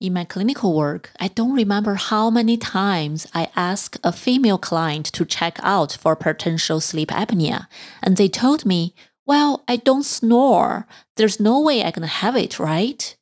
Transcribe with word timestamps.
In 0.00 0.12
my 0.12 0.24
clinical 0.24 0.74
work, 0.74 1.10
I 1.20 1.28
don't 1.28 1.54
remember 1.54 1.94
how 1.94 2.28
many 2.28 2.56
times 2.56 3.26
I 3.32 3.48
asked 3.54 3.98
a 4.02 4.12
female 4.12 4.58
client 4.58 5.06
to 5.06 5.24
check 5.24 5.58
out 5.62 5.92
for 5.92 6.16
potential 6.16 6.80
sleep 6.80 7.10
apnea, 7.10 7.68
and 8.02 8.16
they 8.16 8.28
told 8.28 8.66
me, 8.66 8.94
Well, 9.24 9.62
I 9.68 9.76
don't 9.76 10.04
snore. 10.04 10.86
There's 11.16 11.40
no 11.40 11.60
way 11.60 11.84
I 11.84 11.90
can 11.92 12.02
have 12.02 12.36
it, 12.36 12.58
right? 12.58 13.16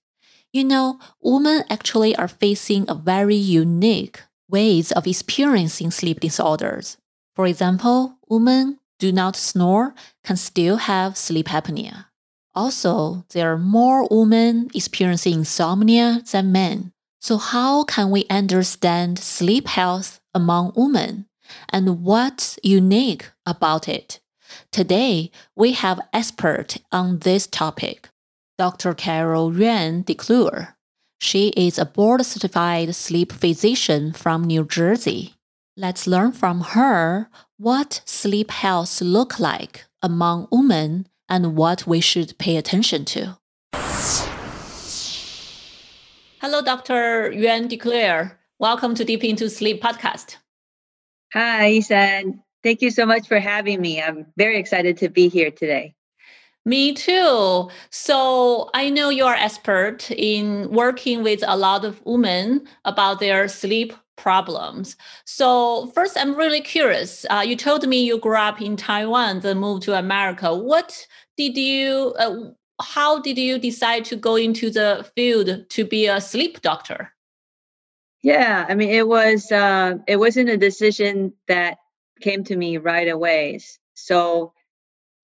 You 0.53 0.65
know, 0.65 0.99
women 1.21 1.65
actually 1.71 2.17
are 2.17 2.29
facing 2.29 2.87
a 2.89 2.95
very 2.95 3.37
unique 3.37 4.23
ways 4.49 4.93
of 4.93 5.07
experiencing 5.07 5.91
sleep 5.91 6.21
disorders. 6.21 6.97
For 7.35 7.47
example, 7.47 8.19
women 8.29 8.79
do 8.99 9.13
not 9.13 9.37
snore 9.37 9.95
can 10.25 10.37
still 10.37 10.77
have 10.77 11.17
sleep 11.17 11.49
apnea. 11.49 12.07
Also, 12.55 13.25
there 13.31 13.53
are 13.53 13.59
more 13.59 14.07
women 14.11 14.69
experiencing 14.75 15.35
insomnia 15.35 16.23
than 16.31 16.53
men. 16.53 16.93
So, 17.21 17.39
how 17.39 17.85
can 17.85 18.11
we 18.11 18.27
understand 18.29 19.19
sleep 19.19 19.69
health 19.69 20.21
among 20.35 20.73
women 20.77 21.27
and 21.71 22.03
what's 22.03 22.59
unique 22.63 23.31
about 23.47 23.89
it? 23.89 24.21
Today, 24.71 25.31
we 25.57 25.73
have 25.73 26.01
expert 26.13 26.77
on 26.91 27.21
this 27.21 27.47
topic, 27.47 28.09
Dr. 28.59 28.93
Carol 28.93 29.57
Yuan 29.57 30.05
DeClure. 30.05 30.75
She 31.21 31.49
is 31.51 31.79
a 31.79 31.87
board 31.87 32.27
certified 32.27 32.95
sleep 32.95 33.33
physician 33.33 34.13
from 34.13 34.45
New 34.45 34.65
Jersey. 34.65 35.37
Let's 35.77 36.07
learn 36.07 36.33
from 36.33 36.61
her 36.61 37.31
what 37.57 38.03
sleep 38.05 38.51
health 38.51 39.01
look 39.01 39.39
like 39.39 39.85
among 40.03 40.49
women 40.51 41.07
and 41.33 41.57
what 41.57 41.87
we 41.87 41.99
should 41.99 42.37
pay 42.37 42.59
attention 42.59 43.07
to. 43.07 43.39
Hello, 46.43 46.61
Dr. 46.61 47.33
Yuan 47.33 47.69
DeClure. 47.69 48.33
Welcome 48.59 48.95
to 48.97 49.05
Deep 49.05 49.25
Into 49.25 49.49
Sleep 49.49 49.83
podcast. 49.83 50.37
Hi, 51.33 51.69
Isan. 51.79 52.43
Thank 52.63 52.83
you 52.83 52.91
so 52.91 53.07
much 53.07 53.27
for 53.29 53.39
having 53.39 53.81
me. 53.81 54.03
I'm 54.03 54.27
very 54.37 54.59
excited 54.59 54.99
to 54.99 55.09
be 55.09 55.31
here 55.31 55.51
today. 55.51 55.95
Me 56.67 56.93
too. 56.93 57.71
So 57.89 58.69
I 58.75 58.91
know 58.91 59.09
you're 59.09 59.35
expert 59.35 60.11
in 60.11 60.71
working 60.71 61.23
with 61.23 61.43
a 61.47 61.57
lot 61.57 61.87
of 61.87 62.05
women 62.05 62.69
about 62.85 63.21
their 63.21 63.49
sleep 63.49 63.95
problems. 64.17 64.97
So 65.25 65.87
first, 65.95 66.17
I'm 66.17 66.35
really 66.35 66.61
curious. 66.61 67.27
Uh, 67.31 67.43
you 67.45 67.57
told 67.57 67.87
me 67.89 68.05
you 68.05 68.19
grew 68.19 68.37
up 68.37 68.61
in 68.61 68.77
Taiwan, 68.77 69.41
then 69.41 69.59
moved 69.59 69.83
to 69.85 69.99
America. 69.99 70.55
What 70.55 71.07
did 71.51 71.61
you? 71.61 72.15
Uh, 72.19 72.51
how 72.81 73.21
did 73.21 73.39
you 73.39 73.59
decide 73.59 74.05
to 74.07 74.17
go 74.17 74.37
into 74.37 74.71
the 74.71 75.09
field 75.15 75.69
to 75.71 75.85
be 75.85 76.07
a 76.07 76.21
sleep 76.21 76.61
doctor? 76.63 77.13
Yeah, 78.23 78.67
I 78.69 78.75
mean, 78.75 78.91
it 78.91 79.07
was 79.07 79.51
uh, 79.51 79.95
it 80.07 80.17
wasn't 80.17 80.49
a 80.49 80.57
decision 80.57 81.35
that 81.49 81.79
came 82.21 82.45
to 82.45 82.57
me 82.57 82.79
right 82.79 83.09
away. 83.09 83.61
So 83.95 84.53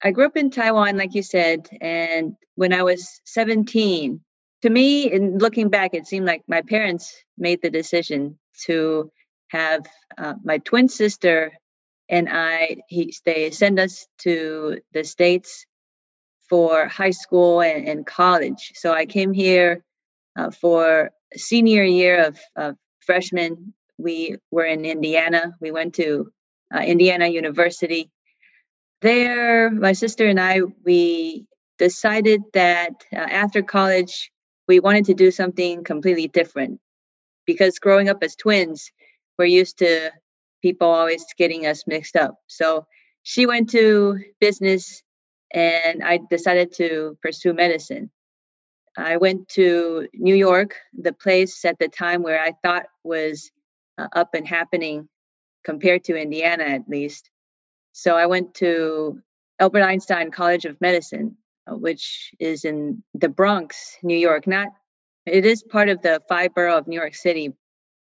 I 0.03 0.11
grew 0.11 0.27
up 0.27 0.37
in 0.37 0.51
Taiwan, 0.51 0.97
like 0.97 1.15
you 1.15 1.23
said, 1.23 1.69
and 1.81 2.37
when 2.55 2.73
I 2.73 2.83
was 2.83 3.21
17, 3.25 4.21
to 4.63 4.71
me, 4.71 5.11
in 5.11 5.39
looking 5.39 5.69
back, 5.69 5.95
it 5.95 6.07
seemed 6.07 6.27
like 6.27 6.43
my 6.49 6.63
parents 6.63 7.15
made 7.37 7.63
the 7.63 7.71
decision 7.71 8.39
to 8.67 9.13
have 9.49 9.87
uh, 10.17 10.35
my 10.43 10.59
twin 10.59 10.89
sister 10.89 11.53
and 12.09 12.29
I. 12.31 12.79
He 12.89 13.15
they 13.25 13.51
send 13.51 13.79
us 13.79 14.09
to 14.19 14.81
the 14.93 15.05
states 15.05 15.67
for 16.49 16.87
high 16.87 17.11
school 17.11 17.61
and, 17.61 17.87
and 17.89 18.07
college. 18.07 18.73
So 18.75 18.93
I 18.93 19.07
came 19.07 19.33
here 19.33 19.85
uh, 20.37 20.51
for 20.51 21.11
senior 21.35 21.85
year 21.85 22.25
of, 22.27 22.39
of 22.57 22.77
freshman. 23.01 23.75
We 23.99 24.37
were 24.51 24.65
in 24.65 24.85
Indiana. 24.85 25.55
We 25.61 25.71
went 25.71 25.95
to 25.95 26.33
uh, 26.75 26.81
Indiana 26.81 27.27
University. 27.27 28.11
There, 29.03 29.71
my 29.71 29.93
sister 29.93 30.27
and 30.27 30.41
I, 30.41 30.61
we 30.85 31.47
decided 31.79 32.43
that 32.55 33.05
uh, 33.13 33.17
after 33.17 33.63
college, 33.63 34.31
we 34.67 34.81
wanted 34.81 35.07
to 35.07 35.15
do 35.15 35.31
something 35.31 35.85
completely 35.85 36.29
different. 36.29 36.81
Because 37.47 37.79
growing 37.79 38.09
up 38.09 38.23
as 38.23 38.37
twins, 38.37 38.93
we're 39.39 39.47
used 39.47 39.79
to 39.79 40.11
people 40.61 40.89
always 40.89 41.25
getting 41.37 41.67
us 41.67 41.87
mixed 41.87 42.17
up. 42.17 42.37
So 42.47 42.87
she 43.23 43.47
went 43.47 43.71
to 43.71 44.19
business 44.41 45.03
and 45.53 46.03
I 46.03 46.21
decided 46.31 46.73
to 46.75 47.17
pursue 47.23 47.53
medicine. 47.53 48.11
I 48.97 49.17
went 49.17 49.49
to 49.51 50.09
New 50.15 50.35
York, 50.35 50.75
the 50.93 51.13
place 51.13 51.65
at 51.65 51.79
the 51.79 51.89
time 51.89 52.23
where 52.23 52.41
I 52.41 52.53
thought 52.63 52.87
was 53.05 53.51
uh, 53.97 54.09
up 54.13 54.35
and 54.35 54.47
happening 54.47 55.09
compared 55.65 56.05
to 56.05 56.17
Indiana, 56.17 56.65
at 56.65 56.89
least. 56.89 57.31
So 57.93 58.17
I 58.17 58.27
went 58.27 58.55
to 58.55 59.21
Albert 59.61 59.83
Einstein 59.83 60.31
College 60.31 60.65
of 60.65 60.81
Medicine, 60.81 61.37
uh, 61.67 61.77
which 61.77 62.33
is 62.39 62.65
in 62.65 63.03
the 63.15 63.29
Bronx, 63.29 63.97
New 64.03 64.17
York. 64.17 64.47
Not, 64.47 64.69
it 65.27 65.45
is 65.47 65.63
part 65.63 65.89
of 65.89 66.03
the 66.03 66.23
five 66.29 66.55
borough 66.55 66.79
of 66.79 66.89
New 66.89 66.99
York 66.99 67.15
City, 67.15 67.55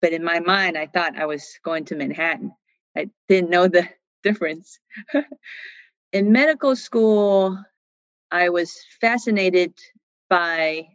but 0.03 0.13
in 0.13 0.23
my 0.23 0.41
mind, 0.41 0.77
I 0.77 0.87
thought 0.87 1.19
I 1.19 1.27
was 1.27 1.59
going 1.65 1.85
to 1.87 1.97
Manhattan. 1.97 2.53
I 2.97 3.11
didn't 3.29 3.51
know 3.51 3.69
the 3.69 3.89
difference. 4.23 4.79
in 6.17 6.33
medical 6.33 6.75
school, 6.75 7.63
I 8.31 8.49
was 8.49 8.73
fascinated 9.03 9.75
by 10.31 10.89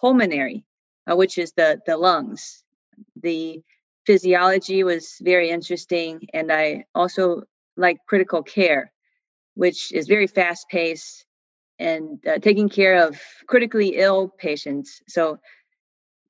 pulmonary, 0.00 0.64
uh, 1.06 1.16
which 1.16 1.36
is 1.36 1.52
the, 1.52 1.80
the 1.84 1.98
lungs. 1.98 2.64
The 3.20 3.60
physiology 4.06 4.82
was 4.82 5.16
very 5.20 5.50
interesting, 5.50 6.28
and 6.32 6.50
I 6.50 6.86
also 6.94 7.42
like 7.76 7.98
critical 8.08 8.42
care, 8.42 8.90
which 9.54 9.92
is 9.92 10.08
very 10.08 10.26
fast 10.26 10.66
paced 10.70 11.26
and 11.78 12.18
uh, 12.26 12.38
taking 12.38 12.70
care 12.70 13.06
of 13.06 13.20
critically 13.46 13.96
ill 13.96 14.28
patients. 14.28 15.02
So 15.08 15.40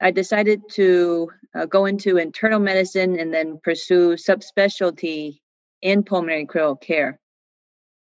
I 0.00 0.10
decided 0.10 0.60
to 0.72 1.30
uh, 1.54 1.66
go 1.66 1.86
into 1.86 2.16
internal 2.16 2.58
medicine 2.58 3.20
and 3.20 3.32
then 3.32 3.60
pursue 3.62 4.14
subspecialty 4.16 5.38
in 5.82 6.02
pulmonary 6.02 6.46
critical 6.46 6.74
care. 6.74 7.20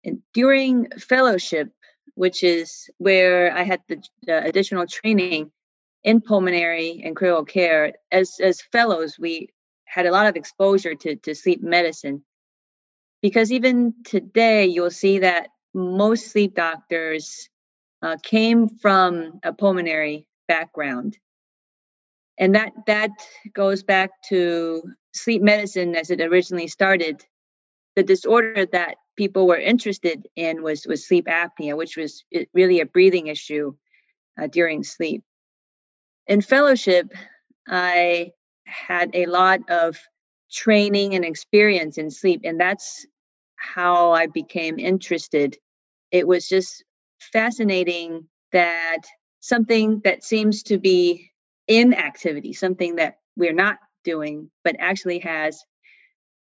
And 0.04 0.22
during 0.32 0.91
fellowship, 0.91 1.70
which 2.14 2.42
is 2.42 2.91
where 2.98 3.53
I 3.56 3.62
had 3.62 3.81
the 3.88 3.97
uh, 4.28 4.42
additional 4.44 4.86
training 4.86 5.50
in 6.04 6.20
pulmonary 6.20 7.03
and 7.04 7.16
critical 7.16 7.44
care, 7.44 7.94
as 8.10 8.41
as 8.41 8.60
fellows, 8.60 9.19
we 9.19 9.50
had 9.84 10.06
a 10.06 10.12
lot 10.12 10.26
of 10.26 10.37
exposure 10.37 10.94
to 10.94 11.16
to 11.16 11.34
sleep 11.34 11.62
medicine. 11.62 12.25
Because 13.20 13.50
even 13.50 13.94
today, 14.04 14.66
you'll 14.66 14.91
see 14.91 15.20
that 15.20 15.48
most 15.75 16.31
sleep 16.31 16.54
doctors 16.54 17.48
uh, 18.03 18.16
came 18.22 18.69
from 18.69 19.41
a 19.42 19.53
pulmonary 19.53 20.28
background, 20.47 21.19
and 22.38 22.54
that 22.54 22.72
that 22.87 23.10
goes 23.53 23.82
back 23.82 24.10
to 24.28 24.82
sleep 25.12 25.42
medicine 25.42 25.97
as 25.97 26.10
it 26.10 26.20
originally 26.20 26.69
started. 26.69 27.25
The 27.97 28.04
disorder 28.04 28.67
that 28.67 28.96
people 29.19 29.49
were 29.49 29.59
interested 29.59 30.29
in 30.37 30.62
was 30.62 30.87
was 30.87 31.06
sleep 31.06 31.26
apnea, 31.26 31.76
which 31.76 31.97
was 31.97 32.25
really 32.55 32.81
a 32.81 32.87
breathing 32.87 33.26
issue 33.26 33.75
uh, 34.41 34.47
during 34.47 34.85
sleep. 34.85 35.25
In 36.29 36.41
fellowship, 36.41 37.12
I 37.67 38.31
had 38.65 39.11
a 39.15 39.26
lot 39.26 39.61
of 39.69 39.99
training 40.50 41.15
and 41.15 41.25
experience 41.25 41.99
in 41.99 42.11
sleep, 42.11 42.43
and 42.44 42.61
that's 42.61 43.06
how 43.56 44.12
I 44.12 44.26
became 44.26 44.79
interested. 44.79 45.56
It 46.12 46.26
was 46.26 46.49
just 46.49 46.85
fascinating 47.32 48.29
that 48.53 49.03
something 49.41 50.00
that 50.05 50.23
seems 50.23 50.62
to 50.65 50.79
be 50.79 51.32
inactivity, 51.67 52.53
something 52.53 52.97
that 52.97 53.19
we're 53.37 53.53
not 53.53 53.79
doing, 54.05 54.50
but 54.62 54.76
actually 54.79 55.19
has 55.19 55.65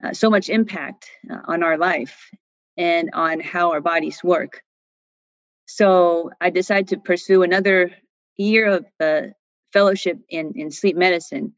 uh, 0.05 0.13
so 0.13 0.31
much 0.31 0.49
impact 0.49 1.11
uh, 1.29 1.41
on 1.47 1.65
our 1.65 1.77
life 1.77 2.31
and 2.77 3.11
on 3.13 3.41
how 3.41 3.73
our 3.73 3.81
bodies 3.81 4.23
work. 4.23 4.63
So 5.67 6.31
I 6.41 6.51
decided 6.51 6.89
to 6.89 6.99
pursue 6.99 7.43
another 7.43 7.93
year 8.37 8.67
of 8.67 8.87
uh, 9.01 9.23
fellowship 9.73 10.19
in, 10.29 10.53
in 10.57 10.71
sleep 10.71 10.97
medicine. 10.97 11.55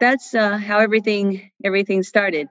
That's 0.00 0.34
uh, 0.34 0.58
how 0.58 0.78
everything 0.78 1.50
everything 1.64 2.02
started. 2.02 2.48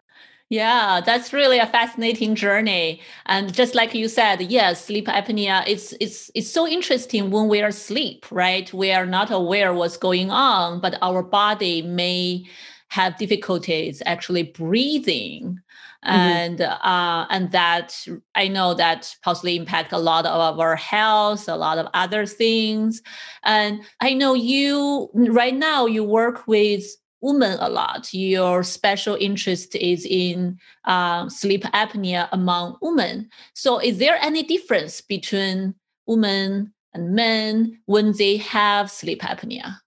Yeah, 0.49 1.01
that's 1.03 1.33
really 1.33 1.57
a 1.57 1.65
fascinating 1.65 2.35
journey. 2.35 3.01
And 3.25 3.51
just 3.51 3.73
like 3.73 3.95
you 3.95 4.07
said, 4.07 4.41
yes, 4.41 4.85
sleep 4.85 5.07
apnea 5.07 5.63
it's 5.67 5.93
it's 5.99 6.29
it's 6.35 6.49
so 6.49 6.67
interesting 6.67 7.31
when 7.31 7.47
we 7.47 7.61
are 7.61 7.69
asleep, 7.69 8.25
right? 8.31 8.71
We 8.73 8.91
are 8.91 9.07
not 9.07 9.31
aware 9.31 9.73
what's 9.73 9.97
going 9.97 10.29
on, 10.29 10.81
but 10.81 10.97
our 11.01 11.23
body 11.23 11.81
may 11.81 12.45
have 12.89 13.17
difficulties 13.17 14.01
actually 14.05 14.43
breathing. 14.43 15.59
Mm-hmm. 16.05 16.11
And 16.11 16.61
uh, 16.61 17.25
and 17.29 17.51
that 17.51 18.05
I 18.35 18.47
know 18.47 18.73
that 18.75 19.15
possibly 19.23 19.55
impact 19.55 19.91
a 19.91 19.97
lot 19.97 20.25
of 20.25 20.59
our 20.59 20.75
health, 20.75 21.49
a 21.49 21.55
lot 21.55 21.77
of 21.77 21.87
other 21.93 22.25
things. 22.25 23.01
And 23.43 23.81
I 24.01 24.13
know 24.13 24.33
you 24.33 25.09
right 25.13 25.55
now 25.55 25.87
you 25.87 26.03
work 26.03 26.47
with 26.47 26.85
women 27.21 27.57
a 27.59 27.69
lot. 27.69 28.13
Your 28.13 28.61
special 28.61 29.15
interest 29.19 29.75
is 29.75 30.05
in 30.05 30.59
uh, 30.85 31.27
sleep 31.27 31.63
apnea 31.63 32.29
among 32.31 32.77
women. 32.81 33.29
So, 33.53 33.79
is 33.79 33.97
there 33.97 34.17
any 34.21 34.43
difference 34.43 35.01
between 35.01 35.73
women 36.05 36.71
and 36.93 37.15
men 37.15 37.81
when 37.85 38.13
they 38.13 38.37
have 38.37 38.91
sleep 38.91 39.21
apnea? 39.21 39.77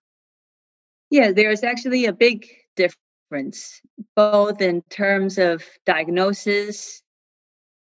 Yeah, 1.11 1.33
there's 1.33 1.63
actually 1.63 2.05
a 2.05 2.13
big 2.13 2.47
difference, 2.77 3.08
both 4.15 4.61
in 4.61 4.83
terms 4.91 5.39
of 5.39 5.65
diagnosis, 5.87 7.03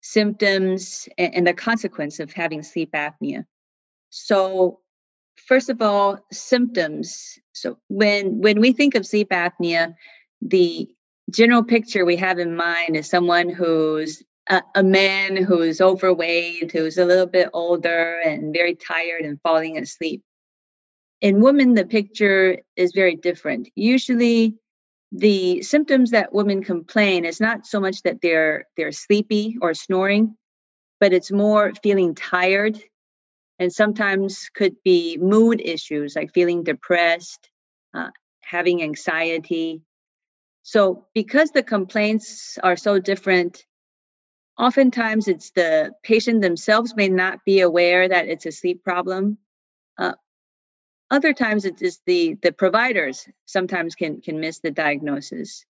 symptoms, 0.01 1.07
and, 1.17 1.35
and 1.35 1.47
the 1.47 1.53
consequence 1.53 2.19
of 2.19 2.31
having 2.31 2.63
sleep 2.63 2.91
apnea. 2.93 3.45
So, 4.09 4.79
first 5.47 5.69
of 5.69 5.81
all, 5.81 6.19
symptoms. 6.31 7.39
So 7.53 7.77
when 7.87 8.39
when 8.39 8.59
we 8.59 8.73
think 8.73 8.95
of 8.95 9.05
sleep 9.05 9.29
apnea, 9.29 9.95
the 10.41 10.87
general 11.31 11.63
picture 11.63 12.05
we 12.05 12.17
have 12.17 12.39
in 12.39 12.55
mind 12.55 12.95
is 12.95 13.09
someone 13.09 13.49
who's 13.49 14.21
a, 14.49 14.61
a, 14.75 14.83
man 14.83 15.37
who's 15.37 15.79
overweight, 15.79 16.71
who's 16.71 16.97
a 16.97 17.05
little 17.05 17.25
bit 17.25 17.49
older 17.53 18.19
and 18.25 18.53
very 18.53 18.75
tired 18.75 19.21
and 19.21 19.39
falling 19.41 19.77
asleep. 19.77 20.21
In 21.21 21.41
women, 21.41 21.75
the 21.75 21.85
picture 21.85 22.59
is 22.75 22.91
very 22.91 23.15
different. 23.15 23.69
Usually, 23.75 24.57
the 25.13 25.61
symptoms 25.61 26.11
that 26.11 26.33
women 26.33 26.63
complain 26.63 27.23
is 27.23 27.39
not 27.39 27.67
so 27.67 27.79
much 27.79 28.01
that 28.01 28.19
they're 28.21 28.65
they're 28.75 28.91
sleepy 28.91 29.57
or 29.61 29.75
snoring, 29.75 30.35
but 30.99 31.13
it's 31.13 31.31
more 31.31 31.71
feeling 31.83 32.15
tired 32.15 32.81
and 33.59 33.71
sometimes 33.71 34.49
could 34.55 34.75
be 34.83 35.17
mood 35.17 35.61
issues 35.63 36.15
like 36.15 36.33
feeling 36.33 36.63
depressed, 36.63 37.47
uh, 37.93 38.09
having 38.41 38.81
anxiety. 38.81 39.83
So, 40.63 41.05
because 41.13 41.51
the 41.51 41.61
complaints 41.61 42.57
are 42.63 42.75
so 42.75 42.97
different, 42.97 43.63
oftentimes 44.57 45.27
it's 45.27 45.51
the 45.51 45.91
patient 46.01 46.41
themselves 46.41 46.95
may 46.95 47.09
not 47.09 47.45
be 47.45 47.59
aware 47.59 48.09
that 48.09 48.27
it's 48.27 48.47
a 48.47 48.51
sleep 48.51 48.83
problem. 48.83 49.37
Uh, 49.97 50.13
other 51.11 51.33
times 51.33 51.65
it 51.65 51.81
is 51.81 51.99
the 52.05 52.35
the 52.41 52.51
providers 52.51 53.27
sometimes 53.45 53.95
can 53.95 54.21
can 54.21 54.39
miss 54.39 54.59
the 54.59 54.71
diagnosis. 54.71 55.65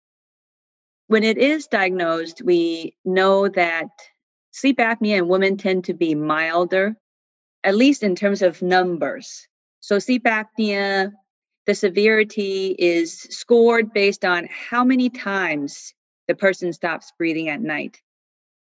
When 1.07 1.23
it 1.23 1.37
is 1.37 1.67
diagnosed, 1.67 2.41
we 2.43 2.95
know 3.03 3.47
that 3.49 3.89
sleep 4.51 4.77
apnea 4.77 5.17
in 5.17 5.27
women 5.27 5.57
tend 5.57 5.85
to 5.85 5.93
be 5.93 6.15
milder 6.15 6.95
at 7.63 7.75
least 7.75 8.03
in 8.03 8.15
terms 8.15 8.41
of 8.41 8.61
numbers. 8.61 9.47
So 9.79 9.99
sleep 9.99 10.25
apnea, 10.25 11.11
the 11.65 11.75
severity 11.75 12.75
is 12.77 13.19
scored 13.19 13.93
based 13.93 14.25
on 14.25 14.49
how 14.51 14.83
many 14.83 15.09
times 15.09 15.93
the 16.27 16.35
person 16.35 16.73
stops 16.73 17.13
breathing 17.17 17.49
at 17.49 17.61
night. 17.61 18.01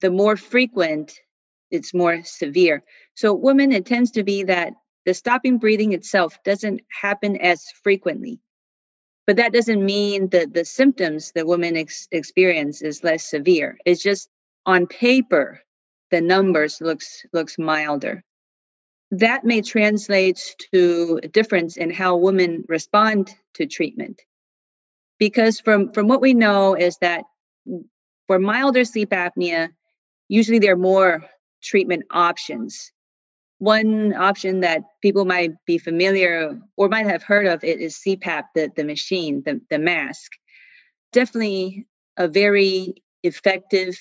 The 0.02 0.10
more 0.10 0.36
frequent, 0.36 1.20
it's 1.70 1.94
more 1.94 2.24
severe. 2.24 2.84
So 3.16 3.34
women, 3.34 3.72
it 3.72 3.86
tends 3.86 4.12
to 4.12 4.24
be 4.24 4.44
that 4.44 4.74
the 5.08 5.16
stopping 5.16 5.58
breathing 5.58 5.94
itself 5.94 6.38
doesn't 6.44 6.82
happen 6.90 7.38
as 7.38 7.66
frequently. 7.84 8.40
But 9.26 9.38
that 9.38 9.54
doesn't 9.54 9.84
mean 9.84 10.30
that 10.30 10.54
the 10.54 10.66
symptoms 10.66 11.32
the 11.34 11.48
women 11.48 11.76
ex- 11.76 12.08
experience 12.12 12.84
is 12.84 13.04
less 13.04 13.28
severe. 13.28 13.80
It's 13.86 14.04
just 14.04 14.30
on 14.68 14.86
paper, 14.86 15.62
the 16.12 16.22
numbers 16.22 16.80
looks 16.80 17.26
looks 17.34 17.58
milder 17.58 18.24
that 19.12 19.46
may 19.46 19.62
translate 19.62 20.56
to 20.74 21.20
a 21.24 21.28
difference 21.28 21.78
in 21.78 21.90
how 21.92 22.18
women 22.18 22.66
respond 22.68 23.34
to 23.54 23.66
treatment. 23.66 24.22
Because 25.20 25.60
from, 25.60 25.92
from 25.94 26.08
what 26.08 26.22
we 26.22 26.34
know 26.34 26.76
is 26.76 26.98
that 27.00 27.24
for 28.28 28.40
milder 28.40 28.84
sleep 28.84 29.12
apnea, 29.12 29.70
usually 30.28 30.60
there 30.60 30.74
are 30.74 30.78
more 30.78 31.26
treatment 31.64 32.04
options. 32.12 32.92
One 33.60 34.14
option 34.14 34.60
that 34.62 34.84
people 35.02 35.26
might 35.26 35.54
be 35.66 35.78
familiar 35.78 36.60
or 36.76 36.90
might 36.90 37.08
have 37.08 37.24
heard 37.24 37.48
of 37.48 37.64
it 37.64 37.80
is 37.80 37.98
CPAP, 38.06 38.44
the, 38.54 38.72
the 38.76 38.84
machine, 38.84 39.42
the, 39.46 39.62
the 39.70 39.80
mask. 39.80 40.32
Definitely 41.12 41.88
a 42.18 42.28
very 42.28 43.04
effective, 43.24 43.98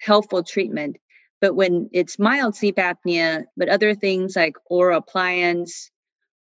helpful 0.00 0.42
treatment 0.42 0.96
but 1.40 1.54
when 1.56 1.88
it's 1.92 2.18
mild 2.18 2.54
sleep 2.54 2.76
apnea, 2.76 3.44
but 3.56 3.68
other 3.68 3.94
things 3.94 4.36
like 4.36 4.56
oral 4.66 4.98
appliance 4.98 5.90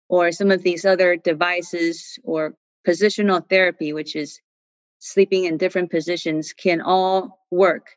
or 0.08 0.32
some 0.32 0.52
of 0.52 0.64
these 0.64 0.86
other 0.86 1.18
devices 1.18 2.18
or 2.24 2.56
positional 2.88 3.48
therapy, 3.48 3.92
which 3.92 4.16
is 4.16 4.40
sleeping 5.00 5.46
in 5.46 5.58
different 5.58 5.92
positions, 5.92 6.54
can 6.54 6.82
all 6.82 7.46
work. 7.52 7.88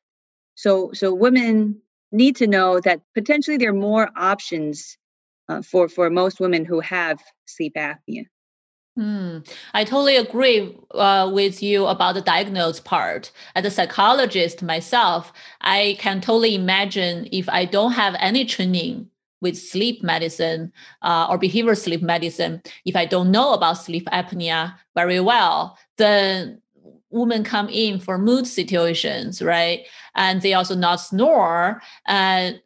So, 0.55 0.91
so 0.93 1.15
women 1.15 1.83
need 2.13 2.37
to 2.37 2.47
know 2.47 2.81
that 2.81 3.01
potentially 3.15 3.57
there 3.57 3.71
are 3.71 3.75
more 3.75 4.09
options 4.17 4.97
uh, 5.49 5.63
for 5.63 5.89
for 5.89 6.11
most 6.11 6.41
women 6.41 6.65
who 6.65 6.81
have 6.81 7.21
sleep 7.47 7.75
apnea. 7.77 8.25
Hmm. 8.97 9.39
I 9.75 9.85
totally 9.85 10.17
agree 10.17 10.77
uh, 10.91 11.31
with 11.33 11.63
you 11.63 11.87
about 11.87 12.17
the 12.17 12.21
diagnose 12.21 12.81
part. 12.81 13.31
As 13.55 13.65
a 13.65 13.71
psychologist 13.71 14.61
myself, 14.61 15.33
I 15.61 15.97
can 16.01 16.21
totally 16.21 16.57
imagine 16.57 17.29
if 17.31 17.49
I 17.49 17.65
don't 17.65 17.93
have 17.93 18.17
any 18.19 18.45
training 18.45 19.09
with 19.41 19.57
sleep 19.57 20.03
medicine 20.03 20.73
uh, 21.03 21.29
or 21.31 21.39
behavioral 21.39 21.77
sleep 21.77 22.03
medicine, 22.03 22.61
if 22.85 22.97
I 22.97 23.07
don't 23.07 23.31
know 23.31 23.53
about 23.53 23.75
sleep 23.75 24.07
apnea 24.07 24.75
very 24.97 25.21
well, 25.21 25.79
then 25.97 26.61
women 27.11 27.45
come 27.45 27.69
in 27.69 28.01
for 28.01 28.19
mood 28.19 28.47
situations, 28.47 29.41
right? 29.41 29.87
And 30.19 30.43
they 30.43 30.53
also 30.53 30.75
not 30.75 30.97
snore. 30.97 31.81
And 32.07 32.61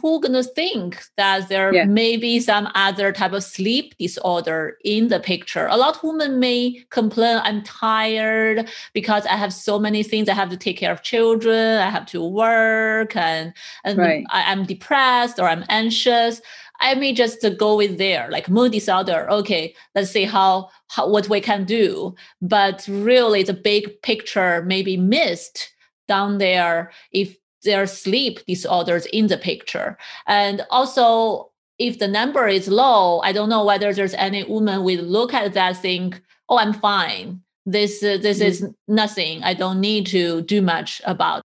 who 0.00 0.20
gonna 0.20 0.44
think 0.44 1.02
that 1.16 1.48
there 1.48 1.74
yeah. 1.74 1.84
may 1.84 2.16
be 2.16 2.38
some 2.38 2.68
other 2.74 3.10
type 3.10 3.32
of 3.32 3.42
sleep 3.42 3.96
disorder 3.98 4.78
in 4.84 5.08
the 5.08 5.18
picture 5.18 5.66
a 5.66 5.76
lot 5.76 5.96
of 5.96 6.02
women 6.04 6.38
may 6.38 6.84
complain 6.90 7.40
i'm 7.42 7.62
tired 7.64 8.68
because 8.92 9.26
i 9.26 9.34
have 9.34 9.52
so 9.52 9.80
many 9.80 10.04
things 10.04 10.28
i 10.28 10.34
have 10.34 10.50
to 10.50 10.56
take 10.56 10.76
care 10.76 10.92
of 10.92 11.02
children 11.02 11.78
i 11.78 11.90
have 11.90 12.06
to 12.06 12.24
work 12.24 13.16
and, 13.16 13.52
and 13.84 13.98
right. 13.98 14.24
I, 14.30 14.52
i'm 14.52 14.64
depressed 14.64 15.40
or 15.40 15.48
i'm 15.48 15.64
anxious 15.68 16.40
i 16.78 16.94
may 16.94 17.12
just 17.12 17.44
go 17.58 17.76
with 17.76 17.98
there 17.98 18.30
like 18.30 18.48
mood 18.48 18.70
disorder 18.70 19.28
okay 19.30 19.74
let's 19.96 20.12
see 20.12 20.24
how, 20.24 20.70
how 20.88 21.08
what 21.08 21.28
we 21.28 21.40
can 21.40 21.64
do 21.64 22.14
but 22.40 22.86
really 22.88 23.42
the 23.42 23.52
big 23.52 24.00
picture 24.02 24.62
may 24.62 24.82
be 24.82 24.96
missed 24.96 25.72
down 26.08 26.38
there 26.38 26.92
if 27.12 27.36
their 27.62 27.86
sleep 27.86 28.40
disorders 28.46 29.06
in 29.06 29.28
the 29.28 29.38
picture. 29.38 29.96
And 30.26 30.62
also, 30.70 31.50
if 31.78 31.98
the 31.98 32.08
number 32.08 32.46
is 32.46 32.68
low, 32.68 33.20
I 33.20 33.32
don't 33.32 33.48
know 33.48 33.64
whether 33.64 33.92
there's 33.92 34.14
any 34.14 34.44
woman 34.44 34.84
will 34.84 35.04
look 35.04 35.34
at 35.34 35.54
that 35.54 35.76
think, 35.76 36.20
"Oh, 36.48 36.58
I'm 36.58 36.72
fine. 36.72 37.40
This 37.66 38.02
uh, 38.02 38.18
this 38.20 38.38
mm-hmm. 38.38 38.48
is 38.48 38.70
nothing. 38.88 39.42
I 39.42 39.54
don't 39.54 39.80
need 39.80 40.06
to 40.08 40.42
do 40.42 40.62
much 40.62 41.00
about." 41.04 41.42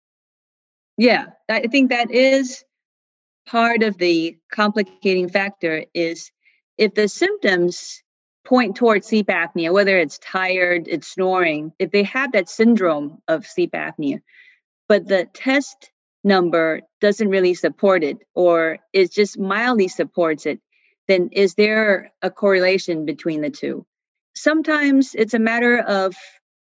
Yeah, 0.98 1.26
I 1.50 1.68
think 1.68 1.90
that 1.90 2.12
is 2.12 2.64
part 3.46 3.84
of 3.84 3.98
the 3.98 4.38
complicating 4.52 5.30
factor. 5.30 5.86
Is 5.94 6.32
if 6.78 6.94
the 6.94 7.08
symptoms 7.08 8.02
point 8.46 8.76
towards 8.76 9.08
sleep 9.08 9.28
apnea, 9.28 9.72
whether 9.72 9.98
it's 9.98 10.20
tired, 10.20 10.88
it's 10.88 11.08
snoring, 11.08 11.72
if 11.80 11.92
they 11.92 12.04
have 12.04 12.32
that 12.34 12.50
syndrome 12.50 13.22
of 13.28 13.48
sleep 13.48 13.72
apnea, 13.72 14.20
but 14.88 15.08
the 15.08 15.28
test 15.34 15.92
number 16.24 16.82
doesn't 17.02 17.30
really 17.30 17.54
support 17.54 18.04
it 18.04 18.18
or 18.34 18.80
it 18.94 19.12
just 19.12 19.38
mildly 19.38 19.88
supports 19.88 20.46
it, 20.46 20.60
then 21.08 21.30
is 21.32 21.56
there 21.56 22.12
a 22.22 22.30
correlation 22.30 23.06
between 23.06 23.42
the 23.42 23.50
two? 23.50 23.86
Sometimes 24.36 25.16
it's 25.16 25.34
a 25.34 25.40
matter 25.40 25.80
of 25.80 26.16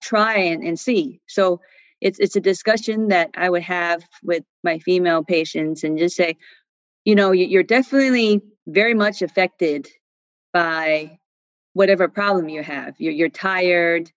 try 0.03 0.37
and, 0.37 0.63
and 0.63 0.79
see. 0.79 1.21
So 1.29 1.61
it's 2.01 2.19
it's 2.19 2.37
a 2.37 2.41
discussion 2.41 3.09
that 3.09 3.31
I 3.37 3.51
would 3.51 3.63
have 3.63 4.03
with 4.23 4.45
my 4.65 4.79
female 4.79 5.23
patients 5.23 5.85
and 5.85 5.99
just 5.99 6.17
say, 6.17 6.37
you 7.05 7.15
know, 7.15 7.33
you're 7.33 7.63
definitely 7.63 8.41
very 8.67 8.95
much 8.95 9.21
affected 9.21 9.89
by 10.53 11.19
whatever 11.73 12.09
problem 12.09 12.49
you 12.49 12.63
have. 12.63 12.95
You're, 12.99 13.13
you're 13.13 13.29
tired, 13.29 14.11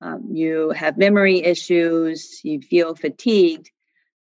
um, 0.00 0.30
you 0.32 0.70
have 0.70 0.96
memory 0.96 1.42
issues, 1.42 2.40
you 2.42 2.60
feel 2.60 2.94
fatigued. 2.94 3.70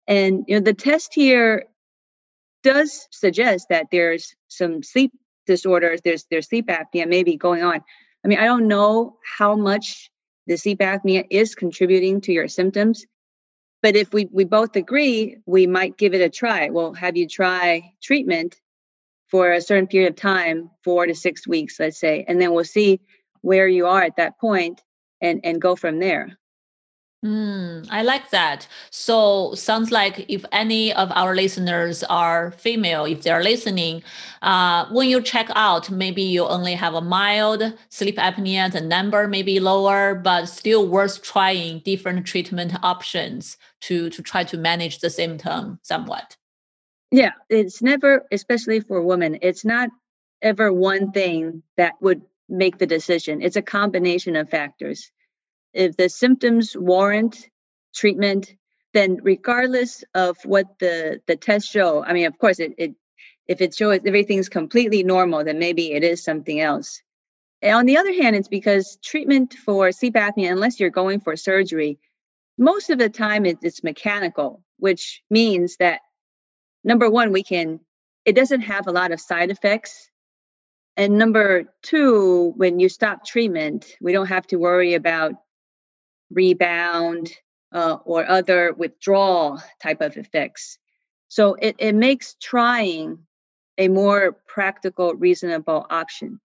And 0.06 0.44
you 0.48 0.56
know, 0.56 0.64
the 0.64 0.74
test 0.74 1.14
here 1.14 1.64
does 2.62 3.06
suggest 3.10 3.68
that 3.70 3.88
there's 3.90 4.34
some 4.48 4.82
sleep 4.82 5.12
disorders, 5.46 6.00
there's 6.02 6.24
there's 6.30 6.48
sleep 6.48 6.68
apnea 6.68 7.06
maybe 7.06 7.36
going 7.36 7.62
on. 7.62 7.82
I 8.24 8.28
mean, 8.28 8.38
I 8.38 8.44
don't 8.44 8.68
know 8.68 9.16
how 9.38 9.56
much 9.56 10.10
the 10.46 10.56
sleep 10.56 10.80
apnea 10.80 11.26
is 11.30 11.54
contributing 11.54 12.22
to 12.22 12.32
your 12.32 12.48
symptoms, 12.48 13.04
but 13.82 13.96
if 13.96 14.12
we, 14.12 14.28
we 14.32 14.44
both 14.44 14.76
agree, 14.76 15.36
we 15.46 15.66
might 15.66 15.96
give 15.96 16.14
it 16.14 16.22
a 16.22 16.30
try. 16.30 16.70
Well, 16.70 16.94
have 16.94 17.16
you 17.16 17.28
try 17.28 17.92
treatment 18.02 18.56
for 19.28 19.52
a 19.52 19.60
certain 19.60 19.86
period 19.86 20.10
of 20.10 20.16
time, 20.16 20.70
four 20.84 21.06
to 21.06 21.14
six 21.14 21.46
weeks, 21.46 21.78
let's 21.78 22.00
say, 22.00 22.24
and 22.26 22.40
then 22.40 22.52
we'll 22.52 22.64
see 22.64 23.00
where 23.42 23.68
you 23.68 23.86
are 23.86 24.02
at 24.02 24.16
that 24.16 24.40
point 24.40 24.80
and 25.20 25.40
and 25.44 25.60
go 25.60 25.76
from 25.76 25.98
there. 25.98 26.38
Mm, 27.24 27.84
I 27.90 28.02
like 28.02 28.30
that. 28.30 28.68
So 28.90 29.52
sounds 29.54 29.90
like 29.90 30.24
if 30.28 30.44
any 30.52 30.92
of 30.92 31.10
our 31.16 31.34
listeners 31.34 32.04
are 32.04 32.52
female, 32.52 33.06
if 33.06 33.22
they're 33.22 33.42
listening, 33.42 34.04
uh, 34.42 34.86
when 34.92 35.08
you 35.08 35.20
check 35.20 35.48
out, 35.56 35.90
maybe 35.90 36.22
you 36.22 36.44
only 36.44 36.74
have 36.74 36.94
a 36.94 37.00
mild 37.00 37.74
sleep 37.88 38.18
apnea, 38.18 38.70
the 38.70 38.80
number 38.80 39.26
may 39.26 39.42
be 39.42 39.58
lower, 39.58 40.14
but 40.14 40.46
still 40.46 40.86
worth 40.86 41.20
trying 41.22 41.80
different 41.80 42.24
treatment 42.24 42.72
options 42.84 43.56
to 43.80 44.10
to 44.10 44.22
try 44.22 44.44
to 44.44 44.56
manage 44.56 45.00
the 45.00 45.10
symptom 45.10 45.80
somewhat. 45.82 46.36
Yeah, 47.10 47.32
it's 47.48 47.82
never, 47.82 48.26
especially 48.30 48.78
for 48.78 49.02
women, 49.02 49.38
it's 49.42 49.64
not 49.64 49.88
ever 50.40 50.72
one 50.72 51.10
thing 51.10 51.64
that 51.76 51.94
would 52.00 52.22
make 52.48 52.78
the 52.78 52.86
decision. 52.86 53.42
It's 53.42 53.56
a 53.56 53.62
combination 53.62 54.36
of 54.36 54.48
factors. 54.48 55.10
If 55.72 55.96
the 55.96 56.08
symptoms 56.08 56.76
warrant 56.76 57.48
treatment, 57.94 58.54
then 58.94 59.18
regardless 59.22 60.04
of 60.14 60.36
what 60.44 60.78
the 60.78 61.20
the 61.26 61.36
tests 61.36 61.70
show, 61.70 62.02
I 62.04 62.12
mean, 62.12 62.26
of 62.26 62.38
course, 62.38 62.58
it, 62.58 62.72
it 62.78 62.94
if 63.46 63.60
it 63.60 63.74
shows 63.74 64.00
everything's 64.06 64.48
completely 64.48 65.02
normal, 65.02 65.44
then 65.44 65.58
maybe 65.58 65.92
it 65.92 66.04
is 66.04 66.22
something 66.22 66.60
else. 66.60 67.02
And 67.60 67.74
on 67.74 67.86
the 67.86 67.98
other 67.98 68.12
hand, 68.12 68.36
it's 68.36 68.48
because 68.48 68.98
treatment 69.02 69.54
for 69.54 69.90
sleep 69.92 70.14
apnea, 70.14 70.52
unless 70.52 70.78
you're 70.78 70.90
going 70.90 71.20
for 71.20 71.36
surgery, 71.36 71.98
most 72.56 72.90
of 72.90 72.98
the 72.98 73.08
time 73.08 73.46
it, 73.46 73.58
it's 73.62 73.82
mechanical, 73.82 74.62
which 74.78 75.22
means 75.30 75.76
that 75.78 76.00
number 76.84 77.10
one, 77.10 77.32
we 77.32 77.42
can 77.42 77.80
it 78.24 78.34
doesn't 78.34 78.62
have 78.62 78.86
a 78.86 78.92
lot 78.92 79.12
of 79.12 79.20
side 79.20 79.50
effects 79.50 80.10
and 80.98 81.16
number 81.16 81.72
two, 81.82 82.52
when 82.56 82.80
you 82.80 82.88
stop 82.88 83.24
treatment, 83.24 83.86
we 84.00 84.10
don't 84.10 84.26
have 84.26 84.48
to 84.48 84.56
worry 84.56 84.94
about 84.94 85.32
rebound 86.28 87.30
uh, 87.72 87.98
or 88.04 88.28
other 88.28 88.74
withdrawal 88.76 89.62
type 89.80 90.00
of 90.00 90.16
effects. 90.16 90.76
So 91.28 91.54
it, 91.54 91.76
it 91.78 91.94
makes 91.94 92.34
trying 92.42 93.20
a 93.78 93.86
more 93.86 94.32
practical, 94.48 95.14
reasonable 95.14 95.86
option. 95.88 96.40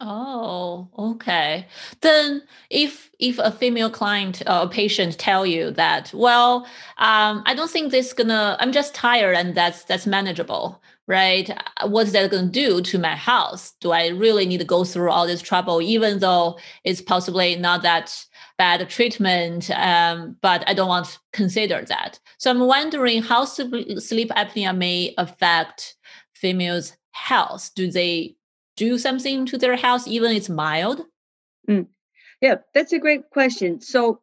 Oh, 0.00 0.88
okay. 0.96 1.66
Then 2.00 2.42
if 2.70 3.10
if 3.18 3.38
a 3.38 3.50
female 3.50 3.90
client 3.90 4.42
or 4.42 4.52
uh, 4.52 4.66
patient 4.66 5.18
tell 5.18 5.46
you 5.46 5.70
that, 5.72 6.12
well, 6.14 6.66
um, 6.98 7.42
I 7.46 7.54
don't 7.54 7.70
think 7.70 7.90
this 7.90 8.12
gonna, 8.12 8.56
I'm 8.60 8.72
just 8.72 8.94
tired 8.94 9.36
and 9.36 9.54
that's 9.54 9.84
that's 9.84 10.06
manageable 10.06 10.80
right? 11.06 11.50
Uh, 11.50 11.88
what's 11.88 12.12
that 12.12 12.30
going 12.30 12.46
to 12.46 12.50
do 12.50 12.80
to 12.80 12.98
my 12.98 13.14
house? 13.14 13.72
Do 13.80 13.92
I 13.92 14.08
really 14.08 14.46
need 14.46 14.58
to 14.58 14.64
go 14.64 14.84
through 14.84 15.10
all 15.10 15.26
this 15.26 15.42
trouble, 15.42 15.82
even 15.82 16.18
though 16.18 16.58
it's 16.84 17.02
possibly 17.02 17.56
not 17.56 17.82
that 17.82 18.24
bad 18.58 18.88
treatment, 18.88 19.70
um, 19.70 20.36
but 20.40 20.66
I 20.68 20.74
don't 20.74 20.88
want 20.88 21.06
to 21.06 21.18
consider 21.32 21.84
that. 21.86 22.18
So 22.38 22.50
I'm 22.50 22.60
wondering 22.60 23.22
how 23.22 23.44
sleep 23.44 24.30
apnea 24.30 24.76
may 24.76 25.14
affect 25.18 25.96
females' 26.34 26.96
health. 27.12 27.70
Do 27.74 27.90
they 27.90 28.36
do 28.76 28.98
something 28.98 29.46
to 29.46 29.58
their 29.58 29.76
health, 29.76 30.06
even 30.06 30.30
if 30.30 30.36
it's 30.38 30.48
mild? 30.48 31.02
Mm. 31.68 31.86
Yeah, 32.40 32.56
that's 32.72 32.92
a 32.92 32.98
great 32.98 33.30
question. 33.30 33.80
So 33.80 34.20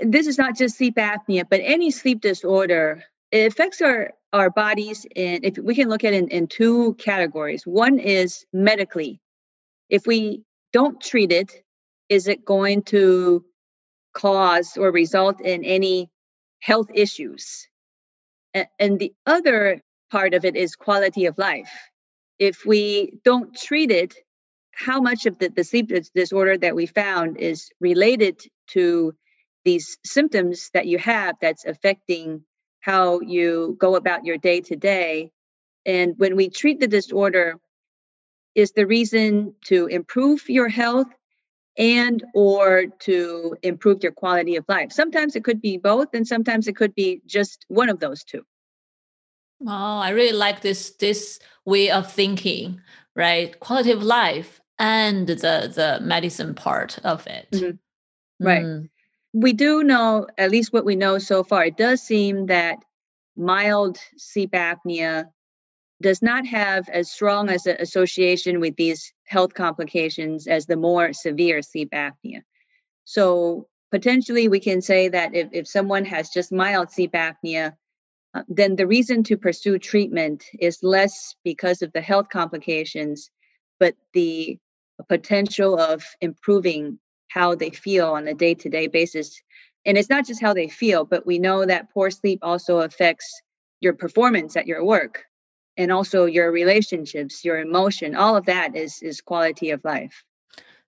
this 0.00 0.26
is 0.26 0.38
not 0.38 0.56
just 0.56 0.78
sleep 0.78 0.96
apnea, 0.96 1.44
but 1.48 1.60
any 1.62 1.90
sleep 1.90 2.20
disorder 2.20 3.04
it 3.30 3.52
affects 3.52 3.82
our 3.82 4.12
our 4.34 4.50
bodies 4.50 5.06
and 5.14 5.44
if 5.44 5.56
we 5.56 5.76
can 5.76 5.88
look 5.88 6.02
at 6.02 6.12
it 6.12 6.24
in, 6.24 6.28
in 6.28 6.46
two 6.48 6.94
categories. 6.94 7.64
One 7.64 8.00
is 8.00 8.44
medically. 8.52 9.20
If 9.88 10.06
we 10.08 10.42
don't 10.72 11.00
treat 11.00 11.30
it 11.30 11.52
is 12.08 12.26
it 12.26 12.44
going 12.44 12.82
to 12.82 13.44
cause 14.12 14.76
or 14.76 14.90
result 14.90 15.40
in 15.40 15.64
any 15.64 16.10
health 16.58 16.88
issues? 16.92 17.68
And, 18.52 18.66
and 18.78 18.98
the 18.98 19.14
other 19.24 19.80
part 20.10 20.34
of 20.34 20.44
it 20.44 20.56
is 20.56 20.76
quality 20.76 21.26
of 21.26 21.38
life. 21.38 21.70
If 22.38 22.66
we 22.66 23.12
don't 23.24 23.56
treat 23.56 23.90
it 23.90 24.14
how 24.76 25.00
much 25.00 25.26
of 25.26 25.38
the, 25.38 25.48
the 25.48 25.62
sleep 25.62 25.92
disorder 26.12 26.58
that 26.58 26.74
we 26.74 26.86
found 26.86 27.36
is 27.36 27.70
related 27.80 28.40
to 28.66 29.14
these 29.64 29.96
symptoms 30.04 30.70
that 30.74 30.86
you 30.86 30.98
have 30.98 31.36
that's 31.40 31.64
affecting 31.64 32.42
how 32.84 33.18
you 33.20 33.76
go 33.80 33.96
about 33.96 34.26
your 34.26 34.36
day 34.36 34.60
to 34.60 34.76
day. 34.76 35.30
And 35.86 36.12
when 36.18 36.36
we 36.36 36.50
treat 36.50 36.80
the 36.80 36.86
disorder, 36.86 37.58
is 38.54 38.72
the 38.72 38.86
reason 38.86 39.54
to 39.64 39.86
improve 39.86 40.48
your 40.48 40.68
health 40.68 41.08
and 41.76 42.22
or 42.34 42.84
to 43.00 43.56
improve 43.62 44.02
your 44.02 44.12
quality 44.12 44.54
of 44.56 44.64
life. 44.68 44.92
Sometimes 44.92 45.34
it 45.34 45.42
could 45.42 45.60
be 45.60 45.76
both 45.78 46.08
and 46.12 46.28
sometimes 46.28 46.68
it 46.68 46.76
could 46.76 46.94
be 46.94 47.20
just 47.26 47.64
one 47.68 47.88
of 47.88 47.98
those 47.98 48.22
two. 48.22 48.44
Oh, 49.66 49.98
I 49.98 50.10
really 50.10 50.36
like 50.36 50.60
this 50.60 50.90
this 51.00 51.40
way 51.64 51.90
of 51.90 52.12
thinking, 52.12 52.80
right? 53.16 53.58
Quality 53.58 53.92
of 53.92 54.02
life 54.02 54.60
and 54.78 55.26
the 55.26 55.34
the 55.34 55.98
medicine 56.02 56.54
part 56.54 56.98
of 57.02 57.26
it. 57.26 57.48
Mm-hmm. 57.50 58.46
Right. 58.46 58.64
Mm 58.64 58.88
we 59.34 59.52
do 59.52 59.82
know, 59.82 60.28
at 60.38 60.52
least 60.52 60.72
what 60.72 60.84
we 60.84 60.94
know 60.94 61.18
so 61.18 61.42
far, 61.42 61.64
it 61.64 61.76
does 61.76 62.00
seem 62.00 62.46
that 62.46 62.78
mild 63.36 63.98
sleep 64.16 64.52
apnea 64.52 65.26
does 66.00 66.22
not 66.22 66.46
have 66.46 66.88
as 66.88 67.10
strong 67.10 67.48
as 67.50 67.66
an 67.66 67.76
association 67.80 68.60
with 68.60 68.76
these 68.76 69.12
health 69.24 69.52
complications 69.52 70.46
as 70.46 70.66
the 70.66 70.76
more 70.76 71.12
severe 71.12 71.62
sleep 71.62 71.90
apnea. 71.92 72.42
So 73.04 73.66
potentially 73.90 74.46
we 74.46 74.60
can 74.60 74.80
say 74.80 75.08
that 75.08 75.34
if, 75.34 75.48
if 75.52 75.66
someone 75.66 76.04
has 76.04 76.30
just 76.30 76.52
mild 76.52 76.92
sleep 76.92 77.12
apnea, 77.12 77.72
uh, 78.34 78.42
then 78.48 78.76
the 78.76 78.86
reason 78.86 79.24
to 79.24 79.36
pursue 79.36 79.80
treatment 79.80 80.44
is 80.60 80.84
less 80.84 81.34
because 81.42 81.82
of 81.82 81.92
the 81.92 82.00
health 82.00 82.28
complications, 82.28 83.30
but 83.80 83.96
the 84.12 84.58
potential 85.08 85.76
of 85.76 86.04
improving 86.20 87.00
how 87.34 87.56
they 87.56 87.70
feel 87.70 88.10
on 88.10 88.28
a 88.28 88.34
day 88.34 88.54
to 88.54 88.68
day 88.68 88.86
basis. 88.86 89.42
And 89.84 89.98
it's 89.98 90.08
not 90.08 90.24
just 90.24 90.40
how 90.40 90.54
they 90.54 90.68
feel, 90.68 91.04
but 91.04 91.26
we 91.26 91.40
know 91.40 91.66
that 91.66 91.90
poor 91.92 92.08
sleep 92.10 92.38
also 92.42 92.78
affects 92.78 93.42
your 93.80 93.92
performance 93.92 94.56
at 94.56 94.68
your 94.68 94.84
work 94.84 95.24
and 95.76 95.90
also 95.90 96.26
your 96.26 96.52
relationships, 96.52 97.44
your 97.44 97.58
emotion. 97.58 98.14
All 98.14 98.36
of 98.36 98.46
that 98.46 98.76
is, 98.76 99.02
is 99.02 99.20
quality 99.20 99.70
of 99.70 99.84
life. 99.84 100.22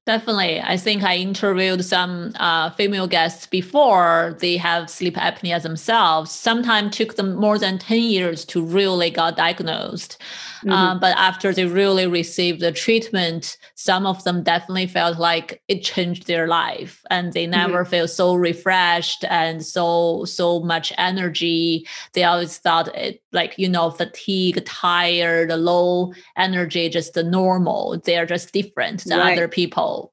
Definitely. 0.06 0.60
I 0.60 0.76
think 0.76 1.02
I 1.02 1.16
interviewed 1.16 1.84
some 1.84 2.32
uh, 2.36 2.70
female 2.70 3.08
guests 3.08 3.48
before 3.48 4.36
they 4.38 4.56
have 4.56 4.88
sleep 4.88 5.16
apnea 5.16 5.60
themselves. 5.60 6.30
Sometimes 6.30 6.96
took 6.96 7.16
them 7.16 7.34
more 7.34 7.58
than 7.58 7.76
10 7.78 7.98
years 7.98 8.44
to 8.46 8.64
really 8.64 9.10
got 9.10 9.36
diagnosed. 9.36 10.18
Mm-hmm. 10.58 10.70
Uh, 10.70 10.98
but 11.00 11.16
after 11.16 11.52
they 11.52 11.66
really 11.66 12.06
received 12.06 12.60
the 12.60 12.70
treatment, 12.70 13.58
some 13.74 14.06
of 14.06 14.22
them 14.22 14.44
definitely 14.44 14.86
felt 14.86 15.18
like 15.18 15.60
it 15.66 15.82
changed 15.82 16.28
their 16.28 16.46
life 16.46 17.02
and 17.10 17.32
they 17.32 17.46
never 17.46 17.82
mm-hmm. 17.82 17.90
feel 17.90 18.08
so 18.08 18.36
refreshed 18.36 19.24
and 19.28 19.66
so, 19.66 20.24
so 20.24 20.60
much 20.60 20.92
energy. 20.98 21.84
They 22.12 22.22
always 22.22 22.58
thought 22.58 22.94
it 22.96 23.22
like, 23.32 23.58
you 23.58 23.68
know, 23.68 23.90
fatigue, 23.90 24.64
tired, 24.64 25.50
low 25.50 26.12
energy, 26.36 26.88
just 26.88 27.14
the 27.14 27.24
normal. 27.24 28.00
They're 28.04 28.24
just 28.24 28.52
different 28.52 29.04
than 29.04 29.18
right. 29.18 29.36
other 29.36 29.48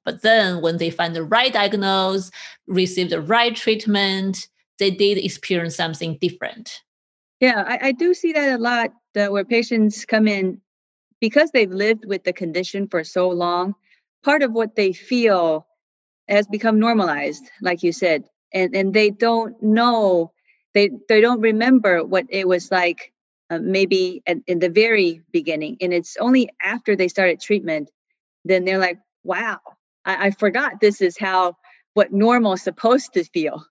But 0.06 0.22
then 0.22 0.62
when 0.62 0.78
they 0.78 0.90
find 0.90 1.16
the 1.16 1.24
right 1.24 1.54
diagnosis, 1.54 2.32
receive 2.68 3.10
the 3.10 3.22
right 3.22 3.56
treatment, 3.56 4.48
they 4.80 4.92
did 4.92 5.18
experience 5.18 5.76
something 5.76 6.18
different. 6.20 6.82
Yeah, 7.40 7.64
I, 7.66 7.88
I 7.88 7.92
do 7.92 8.14
see 8.14 8.34
that 8.34 8.60
a 8.60 8.62
lot 8.62 8.92
uh, 9.16 9.28
where 9.28 9.46
patients 9.46 10.06
come 10.06 10.28
in 10.28 10.62
because 11.20 11.52
they've 11.52 11.72
lived 11.72 12.06
with 12.06 12.24
the 12.24 12.34
condition 12.34 12.88
for 12.88 13.04
so 13.04 13.30
long. 13.30 13.76
Part 14.24 14.44
of 14.44 14.52
what 14.52 14.76
they 14.76 14.94
feel 14.94 15.68
has 16.28 16.48
become 16.48 16.80
normalized, 16.80 17.44
like 17.62 17.84
you 17.84 17.92
said, 17.92 18.24
and 18.54 18.76
and 18.76 18.94
they 18.94 19.10
don't 19.10 19.62
know, 19.62 20.32
they 20.74 20.92
they 21.10 21.20
don't 21.20 21.42
remember 21.42 22.04
what 22.04 22.26
it 22.30 22.48
was 22.48 22.72
like 22.72 23.12
uh, 23.50 23.60
maybe 23.60 24.24
at, 24.26 24.38
in 24.48 24.60
the 24.60 24.70
very 24.70 25.22
beginning, 25.32 25.78
and 25.82 25.94
it's 25.94 26.16
only 26.18 26.50
after 26.62 26.96
they 26.96 27.10
started 27.10 27.42
treatment, 27.42 27.90
then 28.46 28.64
they're 28.64 28.80
like, 28.80 29.00
wow, 29.24 29.60
I, 30.06 30.28
I 30.28 30.32
forgot 30.32 30.80
this 30.82 31.02
is 31.02 31.18
how 31.18 31.56
what 31.94 32.12
normal 32.12 32.54
is 32.54 32.62
supposed 32.62 33.14
to 33.14 33.24
feel. 33.24 33.66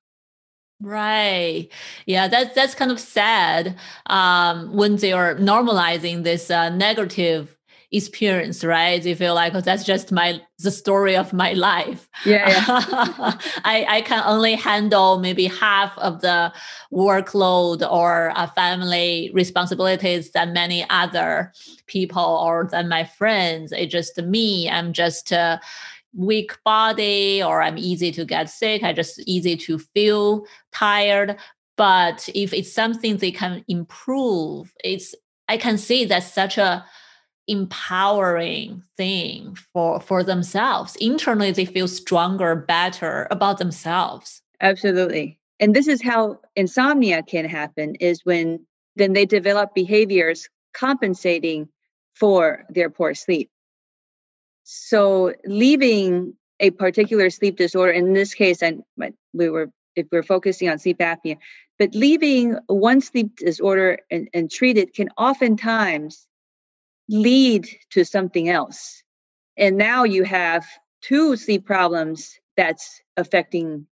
Right. 0.80 1.68
Yeah, 2.06 2.26
that's 2.26 2.54
that's 2.54 2.74
kind 2.74 2.90
of 2.90 2.98
sad 2.98 3.76
um, 4.06 4.74
when 4.74 4.96
they 4.96 5.12
are 5.12 5.36
normalizing 5.36 6.24
this 6.24 6.50
uh, 6.50 6.70
negative 6.70 7.56
experience, 7.92 8.64
right? 8.64 9.02
They 9.02 9.14
feel 9.14 9.34
like 9.34 9.54
oh, 9.54 9.60
that's 9.60 9.84
just 9.84 10.10
my 10.10 10.40
the 10.58 10.70
story 10.70 11.16
of 11.16 11.32
my 11.32 11.52
life. 11.52 12.08
Yeah, 12.24 12.48
yeah. 12.48 12.64
I 13.64 13.86
I 13.88 14.00
can 14.02 14.22
only 14.26 14.54
handle 14.54 15.18
maybe 15.18 15.46
half 15.46 15.96
of 15.98 16.20
the 16.20 16.52
workload 16.92 17.88
or 17.88 18.32
uh, 18.34 18.46
family 18.48 19.30
responsibilities 19.34 20.32
than 20.32 20.52
many 20.52 20.86
other 20.90 21.52
people 21.86 22.22
or 22.22 22.68
than 22.70 22.88
my 22.88 23.04
friends. 23.04 23.72
It's 23.72 23.92
just 23.92 24.16
me. 24.18 24.68
I'm 24.68 24.92
just. 24.92 25.32
Uh, 25.32 25.58
weak 26.14 26.52
body 26.62 27.42
or 27.42 27.62
I'm 27.62 27.78
easy 27.78 28.12
to 28.12 28.26
get 28.26 28.50
sick. 28.50 28.82
I 28.82 28.92
just 28.92 29.18
easy 29.26 29.56
to 29.56 29.78
feel 29.78 30.44
tired. 30.70 31.38
But 31.78 32.28
if 32.34 32.52
it's 32.52 32.70
something 32.70 33.16
they 33.16 33.32
can 33.32 33.64
improve, 33.66 34.74
it's 34.84 35.14
I 35.48 35.56
can 35.56 35.78
see 35.78 36.04
that's 36.04 36.32
such 36.32 36.58
a 36.58 36.84
empowering 37.48 38.82
thing 38.96 39.56
for 39.72 40.00
for 40.00 40.22
themselves. 40.22 40.96
Internally 40.96 41.50
they 41.50 41.64
feel 41.64 41.88
stronger, 41.88 42.54
better 42.54 43.26
about 43.30 43.58
themselves. 43.58 44.42
Absolutely. 44.60 45.38
And 45.60 45.74
this 45.74 45.88
is 45.88 46.02
how 46.02 46.40
insomnia 46.56 47.22
can 47.22 47.44
happen 47.44 47.94
is 47.96 48.24
when 48.24 48.64
then 48.96 49.12
they 49.12 49.26
develop 49.26 49.74
behaviors 49.74 50.48
compensating 50.74 51.68
for 52.14 52.64
their 52.68 52.90
poor 52.90 53.14
sleep. 53.14 53.50
So 54.64 55.34
leaving 55.44 56.34
a 56.60 56.70
particular 56.70 57.30
sleep 57.30 57.56
disorder, 57.56 57.92
in 57.92 58.12
this 58.12 58.34
case, 58.34 58.62
and 58.62 58.82
we 59.32 59.48
were 59.50 59.70
if 59.94 60.06
we're 60.10 60.22
focusing 60.22 60.68
on 60.68 60.78
sleep 60.78 60.98
apnea, 60.98 61.36
but 61.78 61.94
leaving 61.94 62.56
one 62.66 63.00
sleep 63.00 63.36
disorder 63.36 63.98
and, 64.10 64.28
and 64.32 64.50
treat 64.50 64.78
it 64.78 64.94
can 64.94 65.10
oftentimes 65.18 66.26
lead 67.08 67.68
to 67.90 68.04
something 68.04 68.48
else. 68.48 69.02
And 69.56 69.76
now 69.76 70.04
you 70.04 70.24
have 70.24 70.64
two 71.02 71.36
sleep 71.36 71.66
problems 71.66 72.38
that's 72.56 73.00
affecting 73.16 73.86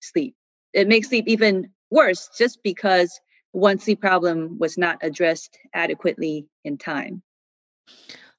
sleep. 0.00 0.34
It 0.72 0.88
makes 0.88 1.08
sleep 1.08 1.26
even 1.28 1.70
worse 1.90 2.28
just 2.36 2.62
because 2.62 3.20
one 3.52 3.78
sleep 3.78 4.00
problem 4.00 4.58
was 4.58 4.76
not 4.76 4.98
addressed 5.02 5.56
adequately 5.74 6.46
in 6.64 6.76
time. 6.76 7.22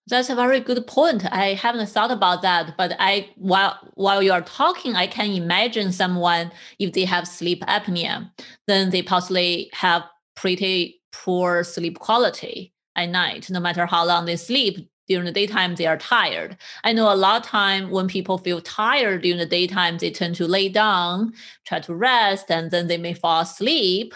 That's 0.07 0.29
a 0.29 0.35
very 0.35 0.59
good 0.59 0.85
point. 0.85 1.25
I 1.31 1.55
haven't 1.55 1.89
thought 1.89 2.11
about 2.11 2.43
that, 2.43 2.77
but 2.77 2.95
I 2.99 3.29
while 3.37 3.79
while 3.95 4.21
you 4.21 4.33
are 4.33 4.43
talking, 4.43 4.95
I 4.95 5.07
can 5.07 5.31
imagine 5.31 5.91
someone 5.91 6.51
if 6.77 6.93
they 6.93 7.05
have 7.05 7.27
sleep 7.27 7.61
apnea, 7.61 8.29
then 8.67 8.91
they 8.91 9.01
possibly 9.01 9.69
have 9.73 10.03
pretty 10.35 11.01
poor 11.11 11.63
sleep 11.63 11.97
quality 11.97 12.74
at 12.95 13.09
night, 13.09 13.49
no 13.49 13.59
matter 13.59 13.85
how 13.85 14.05
long 14.05 14.25
they 14.25 14.35
sleep 14.35 14.89
during 15.07 15.25
the 15.25 15.31
daytime 15.31 15.75
they 15.75 15.85
are 15.85 15.97
tired. 15.97 16.57
I 16.83 16.93
know 16.93 17.11
a 17.11 17.15
lot 17.15 17.41
of 17.41 17.47
time 17.47 17.89
when 17.91 18.07
people 18.07 18.37
feel 18.37 18.61
tired 18.61 19.21
during 19.21 19.37
the 19.37 19.45
daytime 19.45 19.97
they 19.97 20.11
tend 20.11 20.35
to 20.35 20.47
lay 20.47 20.69
down 20.69 21.33
try 21.65 21.79
to 21.79 21.95
rest 21.95 22.51
and 22.51 22.71
then 22.71 22.87
they 22.87 22.97
may 22.97 23.13
fall 23.13 23.41
asleep. 23.41 24.13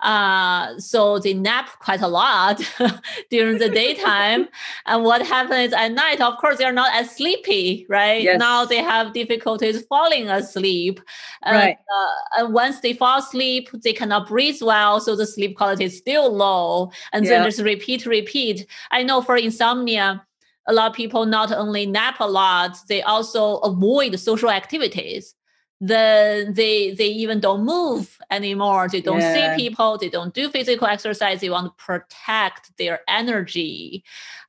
Uh, 0.00 0.78
so 0.78 1.18
they 1.18 1.34
nap 1.34 1.70
quite 1.80 2.00
a 2.00 2.08
lot 2.08 2.60
during 3.30 3.58
the 3.58 3.68
daytime. 3.68 4.48
And 4.86 5.04
what 5.04 5.24
happens 5.24 5.72
at 5.72 5.92
night 5.92 6.20
of 6.20 6.38
course 6.38 6.58
they're 6.58 6.72
not 6.72 6.92
as 6.94 7.14
sleepy 7.14 7.86
right? 7.88 8.22
Yes. 8.22 8.38
now 8.38 8.64
they 8.64 8.82
have 8.82 9.12
difficulties 9.12 9.82
falling 9.82 10.28
asleep. 10.28 11.00
Right. 11.44 11.76
Uh, 11.76 12.40
and 12.42 12.54
once 12.54 12.80
they 12.80 12.94
fall 12.94 13.18
asleep 13.18 13.68
they 13.82 13.92
cannot 13.92 14.28
breathe 14.28 14.60
well 14.62 15.00
so 15.00 15.14
the 15.14 15.26
sleep 15.26 15.56
quality 15.56 15.84
is 15.84 15.96
still 15.96 16.34
low. 16.34 16.90
And 17.12 17.24
yeah. 17.24 17.30
then 17.30 17.44
just 17.44 17.60
repeat 17.60 18.06
repeat. 18.06 18.66
I 18.90 19.02
know 19.02 19.22
for 19.22 19.36
insomnia 19.36 20.24
a 20.66 20.72
lot 20.72 20.90
of 20.90 20.96
people 20.96 21.26
not 21.26 21.52
only 21.52 21.86
nap 21.86 22.16
a 22.20 22.28
lot, 22.28 22.76
they 22.88 23.02
also 23.02 23.56
avoid 23.58 24.18
social 24.18 24.50
activities. 24.50 25.34
Then 25.80 26.54
they 26.54 26.94
they 26.94 27.08
even 27.08 27.40
don't 27.40 27.64
move 27.64 28.16
anymore. 28.30 28.88
They 28.88 29.00
don't 29.00 29.20
yeah. 29.20 29.56
see 29.56 29.68
people. 29.68 29.98
They 29.98 30.08
don't 30.08 30.32
do 30.32 30.48
physical 30.48 30.86
exercise. 30.86 31.40
They 31.40 31.50
want 31.50 31.76
to 31.76 31.84
protect 31.84 32.76
their 32.78 33.00
energy. 33.08 34.04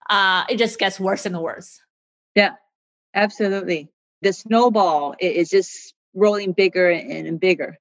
Uh, 0.09 0.43
it 0.47 0.57
just 0.57 0.77
gets 0.77 0.99
worse 0.99 1.25
and 1.25 1.39
worse. 1.39 1.81
Yeah, 2.35 2.51
absolutely. 3.15 3.89
The 4.21 4.31
snowball 4.31 5.15
is 5.19 5.49
just 5.49 5.95
rolling 6.13 6.51
bigger 6.51 6.89
and 6.89 7.39
bigger. 7.39 7.79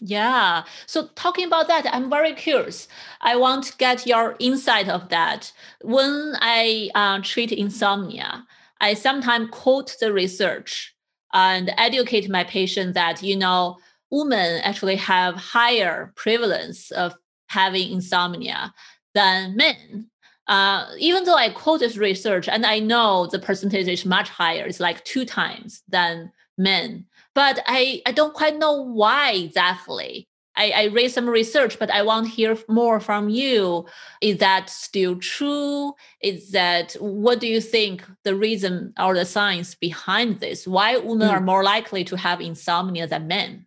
Yeah. 0.00 0.64
So 0.86 1.08
talking 1.16 1.44
about 1.44 1.66
that, 1.68 1.86
I'm 1.92 2.08
very 2.08 2.34
curious. 2.34 2.86
I 3.20 3.36
want 3.36 3.64
to 3.64 3.76
get 3.78 4.06
your 4.06 4.36
insight 4.38 4.88
of 4.88 5.08
that. 5.08 5.52
When 5.82 6.34
I 6.40 6.90
uh, 6.94 7.20
treat 7.22 7.50
insomnia, 7.50 8.46
I 8.80 8.94
sometimes 8.94 9.48
quote 9.50 9.96
the 9.98 10.12
research 10.12 10.94
and 11.32 11.72
educate 11.76 12.30
my 12.30 12.44
patient 12.44 12.94
that 12.94 13.22
you 13.22 13.36
know 13.36 13.78
women 14.10 14.60
actually 14.62 14.96
have 14.96 15.34
higher 15.34 16.12
prevalence 16.14 16.90
of 16.92 17.14
having 17.48 17.90
insomnia 17.90 18.72
than 19.14 19.56
men. 19.56 20.08
Uh, 20.46 20.86
even 20.98 21.24
though 21.24 21.34
I 21.34 21.50
quote 21.50 21.80
this 21.80 21.96
research 21.96 22.48
and 22.48 22.64
I 22.64 22.78
know 22.78 23.26
the 23.26 23.38
percentage 23.38 23.88
is 23.88 24.06
much 24.06 24.30
higher, 24.30 24.64
it's 24.64 24.80
like 24.80 25.04
two 25.04 25.26
times 25.26 25.82
than 25.88 26.32
men 26.56 27.04
but 27.38 27.62
I, 27.68 28.02
I 28.04 28.10
don't 28.10 28.34
quite 28.34 28.58
know 28.58 28.82
why 28.82 29.30
exactly. 29.30 30.26
I, 30.56 30.72
I 30.74 30.84
read 30.86 31.12
some 31.12 31.28
research, 31.28 31.78
but 31.78 31.88
I 31.88 32.02
want 32.02 32.26
to 32.26 32.32
hear 32.32 32.58
more 32.68 32.98
from 32.98 33.28
you. 33.28 33.86
Is 34.20 34.38
that 34.38 34.68
still 34.68 35.14
true? 35.20 35.92
Is 36.20 36.50
that 36.50 36.94
what 36.94 37.38
do 37.38 37.46
you 37.46 37.60
think 37.60 38.02
the 38.24 38.34
reason 38.34 38.92
or 38.98 39.14
the 39.14 39.24
science 39.24 39.76
behind 39.76 40.40
this? 40.40 40.66
Why 40.66 40.96
women 40.96 41.28
mm. 41.28 41.30
are 41.30 41.40
more 41.40 41.62
likely 41.62 42.02
to 42.06 42.16
have 42.16 42.40
insomnia 42.40 43.06
than 43.06 43.28
men? 43.28 43.66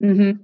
Mm-hmm. 0.00 0.42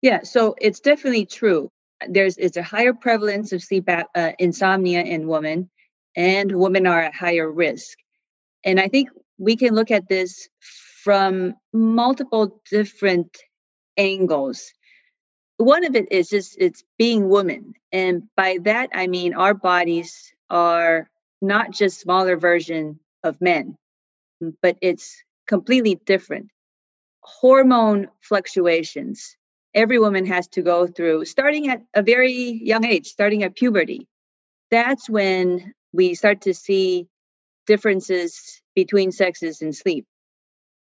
Yeah, 0.00 0.22
so 0.22 0.54
it's 0.60 0.78
definitely 0.78 1.26
true. 1.26 1.68
There's 2.08 2.36
it's 2.36 2.56
a 2.56 2.62
higher 2.62 2.94
prevalence 2.94 3.50
of 3.50 3.60
sleep 3.60 3.88
uh, 3.88 4.32
insomnia 4.38 5.02
in 5.02 5.26
women, 5.26 5.68
and 6.14 6.52
women 6.52 6.86
are 6.86 7.02
at 7.02 7.14
higher 7.16 7.50
risk. 7.50 7.98
And 8.62 8.78
I 8.78 8.86
think 8.86 9.08
we 9.36 9.56
can 9.56 9.74
look 9.74 9.90
at 9.90 10.08
this 10.08 10.48
from 11.04 11.54
multiple 11.70 12.62
different 12.70 13.36
angles. 13.98 14.72
One 15.58 15.84
of 15.84 15.94
it 15.94 16.10
is 16.10 16.30
just 16.30 16.56
it's 16.58 16.82
being 16.98 17.28
woman. 17.28 17.74
And 17.92 18.22
by 18.36 18.58
that 18.62 18.90
I 18.94 19.06
mean 19.06 19.34
our 19.34 19.52
bodies 19.52 20.32
are 20.48 21.10
not 21.42 21.72
just 21.72 22.00
smaller 22.00 22.38
version 22.38 22.98
of 23.22 23.40
men, 23.40 23.76
but 24.62 24.78
it's 24.80 25.22
completely 25.46 25.94
different. 25.94 26.48
Hormone 27.20 28.08
fluctuations. 28.20 29.36
Every 29.74 29.98
woman 29.98 30.24
has 30.26 30.48
to 30.48 30.62
go 30.62 30.86
through 30.86 31.26
starting 31.26 31.68
at 31.68 31.82
a 31.92 32.02
very 32.02 32.32
young 32.64 32.86
age, 32.86 33.08
starting 33.08 33.42
at 33.42 33.56
puberty. 33.56 34.08
That's 34.70 35.08
when 35.10 35.74
we 35.92 36.14
start 36.14 36.42
to 36.42 36.54
see 36.54 37.08
differences 37.66 38.62
between 38.74 39.12
sexes 39.12 39.60
in 39.60 39.72
sleep 39.74 40.06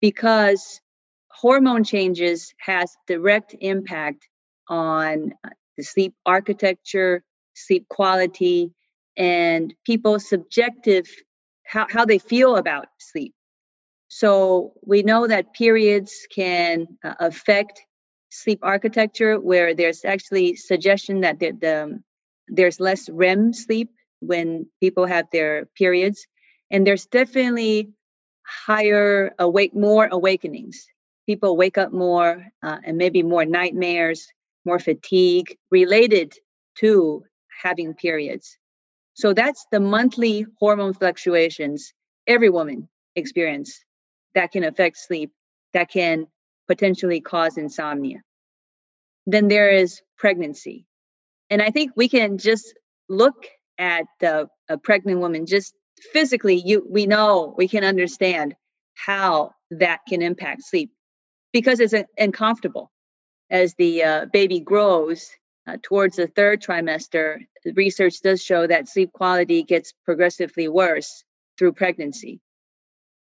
because 0.00 0.80
hormone 1.30 1.84
changes 1.84 2.54
has 2.58 2.94
direct 3.06 3.54
impact 3.60 4.28
on 4.68 5.32
uh, 5.44 5.50
the 5.76 5.84
sleep 5.84 6.14
architecture, 6.26 7.22
sleep 7.54 7.88
quality, 7.88 8.72
and 9.16 9.74
people's 9.84 10.28
subjective 10.28 11.06
how, 11.66 11.86
how 11.88 12.04
they 12.04 12.18
feel 12.18 12.56
about 12.56 12.86
sleep. 12.98 13.34
So 14.08 14.72
we 14.84 15.02
know 15.02 15.26
that 15.26 15.54
periods 15.54 16.26
can 16.34 16.86
uh, 17.04 17.14
affect 17.20 17.80
sleep 18.30 18.60
architecture, 18.62 19.38
where 19.38 19.74
there's 19.74 20.04
actually 20.04 20.56
suggestion 20.56 21.20
that 21.20 21.38
the, 21.38 21.52
the, 21.52 22.02
there's 22.48 22.80
less 22.80 23.08
REM 23.08 23.52
sleep 23.52 23.90
when 24.20 24.66
people 24.80 25.06
have 25.06 25.26
their 25.32 25.66
periods, 25.76 26.26
and 26.70 26.86
there's 26.86 27.06
definitely 27.06 27.90
higher 28.66 29.34
awake 29.38 29.74
more 29.74 30.08
awakenings. 30.10 30.86
People 31.26 31.56
wake 31.56 31.78
up 31.78 31.92
more 31.92 32.46
uh, 32.62 32.78
and 32.84 32.96
maybe 32.96 33.22
more 33.22 33.44
nightmares 33.44 34.26
more 34.64 34.78
fatigue 34.78 35.56
related 35.70 36.34
to 36.76 37.24
having 37.62 37.94
periods. 37.94 38.58
So 39.14 39.32
that's 39.32 39.66
the 39.70 39.80
monthly 39.80 40.46
hormone 40.58 40.94
fluctuations 40.94 41.92
every 42.26 42.50
woman 42.50 42.88
experience 43.16 43.84
that 44.34 44.52
can 44.52 44.64
affect 44.64 44.96
sleep 44.96 45.32
that 45.72 45.90
can 45.90 46.26
potentially 46.68 47.20
cause 47.20 47.56
insomnia. 47.56 48.22
Then 49.26 49.48
there 49.48 49.70
is 49.70 50.00
pregnancy. 50.16 50.86
And 51.50 51.60
i 51.60 51.70
think 51.70 51.92
we 51.96 52.08
can 52.08 52.38
just 52.38 52.74
look 53.08 53.46
at 53.76 54.04
the, 54.20 54.48
a 54.68 54.78
pregnant 54.78 55.20
woman 55.20 55.46
just 55.46 55.74
physically 56.12 56.56
you 56.56 56.86
we 56.88 57.06
know 57.06 57.54
we 57.56 57.68
can 57.68 57.84
understand 57.84 58.54
how 58.94 59.52
that 59.70 60.00
can 60.08 60.22
impact 60.22 60.62
sleep 60.64 60.90
because 61.52 61.80
it's 61.80 61.94
uncomfortable. 62.18 62.90
As 63.50 63.74
the 63.74 64.04
uh, 64.04 64.26
baby 64.32 64.60
grows 64.60 65.30
uh, 65.66 65.76
towards 65.82 66.16
the 66.16 66.28
third 66.28 66.62
trimester, 66.62 67.38
research 67.74 68.20
does 68.22 68.42
show 68.42 68.66
that 68.66 68.88
sleep 68.88 69.12
quality 69.12 69.62
gets 69.62 69.92
progressively 70.04 70.68
worse 70.68 71.24
through 71.58 71.72
pregnancy. 71.72 72.40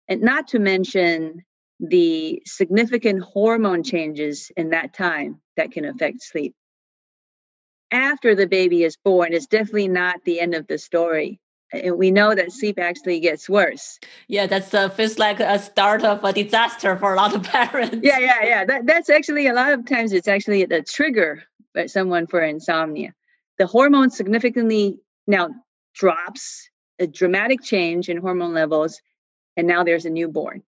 And 0.08 0.22
not 0.22 0.50
to 0.50 0.60
mention 0.60 1.44
the 1.80 2.42
significant 2.46 3.24
hormone 3.24 3.84
changes 3.84 4.52
in 4.58 4.72
that 4.72 4.94
time 4.94 5.42
that 5.56 5.72
can 5.72 5.86
affect 5.86 6.22
sleep. 6.22 6.56
After 7.92 8.36
the 8.36 8.48
baby 8.48 8.84
is 8.84 8.98
born, 8.98 9.34
it's 9.34 9.48
definitely 9.48 9.88
not 9.88 10.24
the 10.26 10.40
end 10.42 10.56
of 10.56 10.68
the 10.68 10.78
story. 10.78 11.40
And 11.74 11.98
we 11.98 12.12
know 12.12 12.34
that 12.34 12.52
sleep 12.52 12.80
actually 12.80 13.20
gets 13.20 13.50
worse. 13.50 14.00
Yeah, 14.28 14.48
that's 14.48 14.74
uh, 14.74 14.90
feels 14.90 15.20
like 15.20 15.40
a 15.40 15.60
start 15.60 16.04
of 16.04 16.24
a 16.24 16.32
disaster 16.32 16.96
for 16.98 17.14
a 17.14 17.18
lot 17.18 17.36
of 17.36 17.44
parents. 17.58 18.00
Yeah, 18.02 18.20
yeah, 18.20 18.44
yeah. 18.44 18.66
That, 18.66 18.86
that's 18.86 19.10
actually 19.10 19.48
a 19.48 19.54
lot 19.54 19.74
of 19.74 19.86
times 19.86 20.14
it's 20.14 20.28
actually 20.28 20.64
the 20.66 20.82
trigger 20.82 21.44
for 21.74 21.88
someone 21.88 22.28
for 22.28 22.42
insomnia. 22.42 23.14
The 23.58 23.68
hormone 23.68 24.10
significantly 24.12 25.00
now 25.26 25.50
drops, 25.94 26.70
a 27.00 27.08
dramatic 27.08 27.62
change 27.64 28.08
in 28.08 28.18
hormone 28.18 28.54
levels, 28.54 29.02
and 29.58 29.68
now 29.68 29.84
there's 29.84 30.06
a 30.06 30.10
newborn 30.10 30.64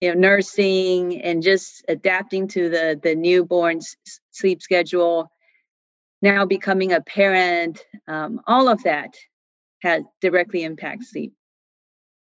you 0.00 0.14
know 0.14 0.18
nursing 0.18 1.20
and 1.22 1.42
just 1.42 1.84
adapting 1.88 2.48
to 2.48 2.68
the 2.68 2.98
the 3.02 3.14
newborn's 3.14 3.96
sleep 4.30 4.62
schedule 4.62 5.30
now 6.22 6.44
becoming 6.44 6.92
a 6.92 7.00
parent 7.00 7.84
um, 8.06 8.40
all 8.46 8.68
of 8.68 8.82
that 8.84 9.14
has 9.82 10.02
directly 10.20 10.62
impacts 10.62 11.10
sleep 11.10 11.32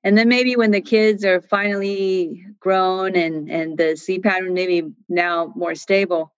and 0.03 0.17
then 0.17 0.27
maybe 0.27 0.55
when 0.55 0.71
the 0.71 0.81
kids 0.81 1.23
are 1.23 1.41
finally 1.41 2.45
grown 2.59 3.15
and 3.15 3.49
and 3.49 3.77
the 3.77 3.95
sleep 3.95 4.23
pattern 4.23 4.53
maybe 4.53 4.91
now 5.09 5.51
more 5.55 5.75
stable 5.75 6.33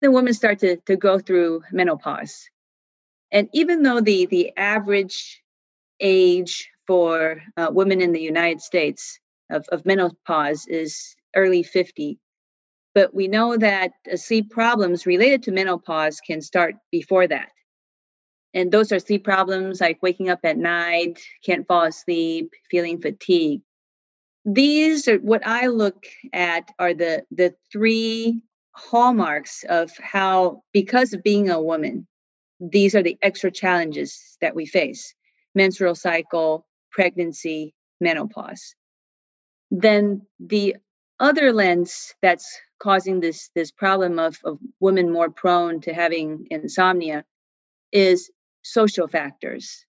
the 0.00 0.10
women 0.10 0.32
start 0.32 0.58
to, 0.60 0.76
to 0.86 0.96
go 0.96 1.18
through 1.18 1.62
menopause 1.72 2.48
and 3.32 3.48
even 3.52 3.82
though 3.82 4.00
the 4.00 4.26
the 4.26 4.56
average 4.56 5.42
age 6.00 6.70
for 6.86 7.42
uh, 7.56 7.68
women 7.70 8.00
in 8.00 8.12
the 8.12 8.20
united 8.20 8.60
states 8.60 9.20
of, 9.50 9.66
of 9.70 9.84
menopause 9.84 10.66
is 10.66 11.14
early 11.34 11.62
50. 11.62 12.18
But 12.94 13.14
we 13.14 13.28
know 13.28 13.56
that 13.56 13.92
uh, 14.10 14.16
sleep 14.16 14.50
problems 14.50 15.06
related 15.06 15.44
to 15.44 15.52
menopause 15.52 16.20
can 16.20 16.40
start 16.40 16.74
before 16.90 17.26
that. 17.26 17.50
And 18.52 18.72
those 18.72 18.92
are 18.92 18.98
sleep 18.98 19.24
problems 19.24 19.80
like 19.80 20.02
waking 20.02 20.28
up 20.28 20.40
at 20.44 20.58
night, 20.58 21.20
can't 21.44 21.66
fall 21.66 21.84
asleep, 21.84 22.52
feeling 22.70 23.00
fatigue. 23.00 23.62
These 24.44 25.06
are 25.08 25.18
what 25.18 25.46
I 25.46 25.66
look 25.66 26.06
at 26.32 26.70
are 26.78 26.94
the, 26.94 27.24
the 27.30 27.54
three 27.70 28.42
hallmarks 28.72 29.64
of 29.68 29.92
how, 29.98 30.62
because 30.72 31.12
of 31.12 31.22
being 31.22 31.50
a 31.50 31.62
woman, 31.62 32.06
these 32.58 32.94
are 32.94 33.02
the 33.02 33.18
extra 33.22 33.50
challenges 33.50 34.36
that 34.40 34.54
we 34.54 34.66
face 34.66 35.14
menstrual 35.54 35.94
cycle, 35.94 36.66
pregnancy, 36.92 37.74
menopause 38.00 38.74
then 39.70 40.22
the 40.38 40.76
other 41.18 41.52
lens 41.52 42.14
that's 42.22 42.58
causing 42.78 43.20
this 43.20 43.50
this 43.54 43.70
problem 43.70 44.18
of, 44.18 44.38
of 44.44 44.58
women 44.80 45.12
more 45.12 45.30
prone 45.30 45.80
to 45.82 45.92
having 45.92 46.46
insomnia 46.50 47.24
is 47.92 48.30
social 48.62 49.08
factors. 49.08 49.84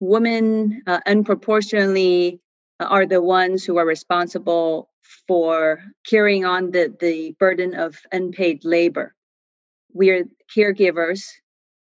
Women 0.00 0.82
uh, 0.86 1.00
unproportionately 1.06 2.40
are 2.80 3.06
the 3.06 3.22
ones 3.22 3.64
who 3.64 3.78
are 3.78 3.86
responsible 3.86 4.90
for 5.26 5.82
carrying 6.08 6.44
on 6.44 6.70
the, 6.70 6.94
the 7.00 7.34
burden 7.38 7.74
of 7.74 7.96
unpaid 8.12 8.64
labor. 8.64 9.14
We 9.92 10.10
are 10.10 10.24
caregivers 10.56 11.24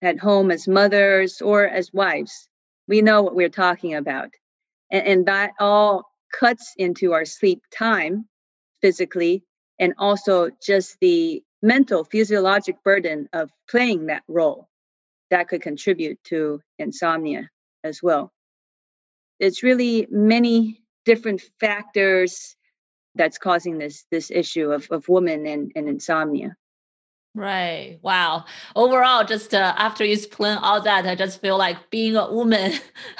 at 0.02 0.20
home 0.20 0.50
as 0.52 0.68
mothers 0.68 1.42
or 1.42 1.68
as 1.68 1.94
wives. 1.94 2.50
We 2.88 3.02
know 3.02 3.22
what 3.22 3.36
we're 3.36 3.50
talking 3.50 3.94
about 3.96 4.30
and, 4.92 5.08
and 5.08 5.26
that 5.28 5.52
all 5.60 6.06
cuts 6.32 6.74
into 6.78 7.14
our 7.14 7.26
sleep 7.26 7.62
time 7.78 8.26
physically 8.82 9.44
and 9.80 9.94
also 9.98 10.50
just 10.66 10.98
the 11.02 11.44
mental 11.62 12.04
physiologic 12.04 12.84
burden 12.84 13.30
of 13.34 13.52
playing 13.70 14.08
that 14.08 14.24
role 14.28 14.68
that 15.32 15.48
could 15.48 15.62
contribute 15.62 16.24
to 16.24 16.62
insomnia 16.78 17.50
as 17.84 18.02
well 18.04 18.32
it's 19.40 19.64
really 19.64 20.08
many 20.12 20.84
different 21.06 21.42
factors 21.60 22.56
that's 23.16 23.38
causing 23.38 23.78
this 23.80 24.06
this 24.12 24.30
issue 24.32 24.72
of, 24.72 24.88
of 24.92 25.08
women 25.10 25.46
and, 25.48 25.72
and 25.76 25.90
insomnia 25.90 26.56
Right. 27.34 27.98
Wow. 28.02 28.44
Overall, 28.76 29.24
just 29.24 29.54
uh, 29.54 29.74
after 29.78 30.04
you 30.04 30.14
explain 30.14 30.58
all 30.58 30.82
that, 30.82 31.06
I 31.06 31.16
just 31.16 31.40
feel 31.40 31.58
like 31.58 31.90
being 31.90 32.18
a 32.18 32.30
woman 32.30 32.74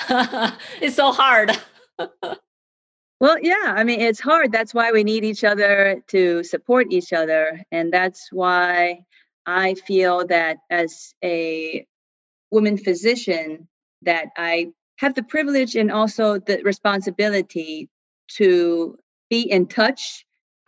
is 0.82 0.96
so 0.96 1.12
hard. 1.12 1.58
Well, 3.22 3.38
yeah, 3.40 3.76
I 3.76 3.84
mean, 3.84 4.02
it's 4.02 4.20
hard. 4.20 4.52
That's 4.52 4.74
why 4.74 4.92
we 4.92 5.04
need 5.04 5.24
each 5.24 5.44
other 5.44 6.02
to 6.08 6.44
support 6.44 6.88
each 6.90 7.14
other. 7.14 7.62
And 7.72 7.94
that's 7.94 8.30
why 8.32 9.06
I 9.46 9.76
feel 9.76 10.26
that 10.26 10.58
as 10.72 11.14
a 11.24 11.86
woman 12.52 12.78
physician, 12.78 13.68
that 14.04 14.28
I 14.38 14.72
have 14.98 15.16
the 15.16 15.24
privilege 15.24 15.76
and 15.76 15.92
also 15.92 16.40
the 16.40 16.62
responsibility 16.64 17.90
to 18.36 18.98
be 19.30 19.42
in 19.42 19.68
touch 19.68 20.26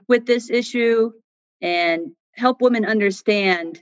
with 0.07 0.25
this 0.25 0.49
issue 0.49 1.11
and 1.61 2.11
help 2.33 2.61
women 2.61 2.85
understand 2.85 3.81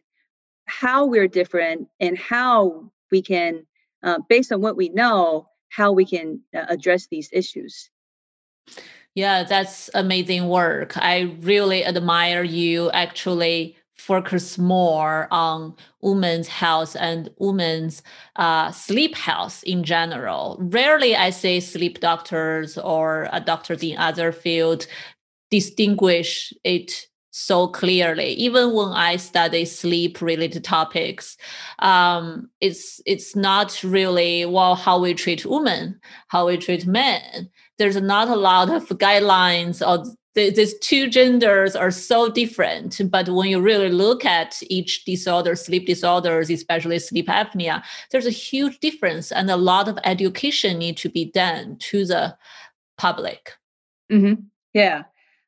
how 0.66 1.06
we're 1.06 1.28
different 1.28 1.88
and 2.00 2.18
how 2.18 2.92
we 3.12 3.22
can, 3.22 3.66
uh, 4.04 4.20
based 4.30 4.52
on 4.52 4.62
what 4.62 4.78
we 4.78 4.90
know, 4.90 5.48
how 5.70 5.92
we 5.92 6.06
can 6.06 6.42
uh, 6.56 6.66
address 6.70 7.08
these 7.08 7.30
issues. 7.32 7.90
Yeah, 9.16 9.44
that's 9.44 9.90
amazing 9.94 10.48
work. 10.48 10.98
I 10.98 11.36
really 11.42 11.86
admire 11.86 12.44
you 12.44 12.90
actually 12.92 13.76
focus 14.06 14.58
more 14.58 15.28
on 15.32 15.76
women's 16.02 16.48
health 16.48 16.96
and 17.00 17.30
women's 17.38 18.02
uh, 18.38 18.72
sleep 18.72 19.16
health 19.16 19.64
in 19.64 19.84
general. 19.84 20.58
Rarely 20.60 21.16
I 21.16 21.30
see 21.30 21.60
sleep 21.60 22.00
doctors 22.00 22.78
or 22.78 23.30
uh, 23.32 23.40
doctors 23.40 23.84
in 23.84 23.98
other 23.98 24.32
field 24.32 24.88
distinguish 25.52 26.54
it 26.64 27.08
so 27.32 27.68
clearly. 27.68 28.30
Even 28.34 28.74
when 28.74 28.90
I 28.90 29.18
study 29.18 29.66
sleep 29.66 30.22
related 30.22 30.64
topics, 30.64 31.38
um, 31.80 32.50
it's 32.60 33.02
it's 33.06 33.36
not 33.36 33.82
really 33.84 34.46
well 34.46 34.76
how 34.76 35.00
we 35.00 35.14
treat 35.14 35.46
women, 35.46 36.00
how 36.28 36.48
we 36.48 36.58
treat 36.58 36.86
men. 36.88 37.50
There's 37.78 38.02
not 38.02 38.28
a 38.28 38.36
lot 38.36 38.70
of 38.70 38.88
guidelines 38.90 39.86
or 39.86 40.06
these 40.34 40.78
two 40.80 41.10
genders 41.10 41.76
are 41.76 41.92
so 41.92 42.30
different 42.30 43.02
but 43.10 43.28
when 43.30 43.50
you 43.50 43.60
really 43.60 43.90
look 43.90 44.24
at 44.26 44.62
each 44.68 45.04
disorder 45.06 45.56
sleep 45.56 45.86
disorders 45.86 46.50
especially 46.50 47.00
sleep 47.00 47.28
apnea 47.28 47.84
there's 48.12 48.26
a 48.26 48.32
huge 48.32 48.80
difference 48.80 49.32
and 49.32 49.50
a 49.50 49.58
lot 49.58 49.88
of 49.88 49.98
education 50.04 50.78
need 50.78 50.98
to 50.98 51.10
be 51.10 51.26
done 51.26 51.76
to 51.78 52.06
the 52.06 52.36
public 52.98 53.54
mm-hmm. 54.12 54.42
yeah 54.74 55.04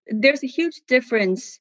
there's 0.08 0.43
a 0.43 0.48
huge 0.48 0.82
difference 0.88 1.60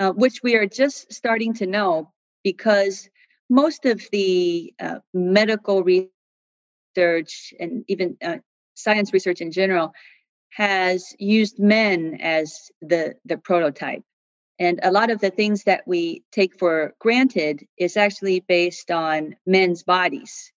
uh, 0.00 0.12
which 0.12 0.42
we 0.42 0.56
are 0.56 0.66
just 0.66 1.12
starting 1.12 1.54
to 1.54 1.66
know 1.66 2.10
because 2.42 3.08
most 3.48 3.84
of 3.84 4.02
the 4.12 4.72
uh, 4.80 4.98
medical 5.12 5.84
research 5.84 7.52
and 7.60 7.84
even 7.86 8.16
uh, 8.24 8.38
science 8.74 9.12
research 9.12 9.40
in 9.40 9.52
general 9.52 9.92
has 10.50 11.14
used 11.18 11.58
men 11.58 12.18
as 12.20 12.70
the 12.82 13.14
the 13.24 13.38
prototype 13.38 14.02
and 14.58 14.80
a 14.82 14.92
lot 14.92 15.10
of 15.10 15.20
the 15.20 15.30
things 15.30 15.64
that 15.64 15.84
we 15.86 16.22
take 16.32 16.58
for 16.58 16.94
granted 16.98 17.66
is 17.78 17.96
actually 17.96 18.40
based 18.40 18.90
on 18.90 19.36
men's 19.46 19.82
bodies 19.82 20.52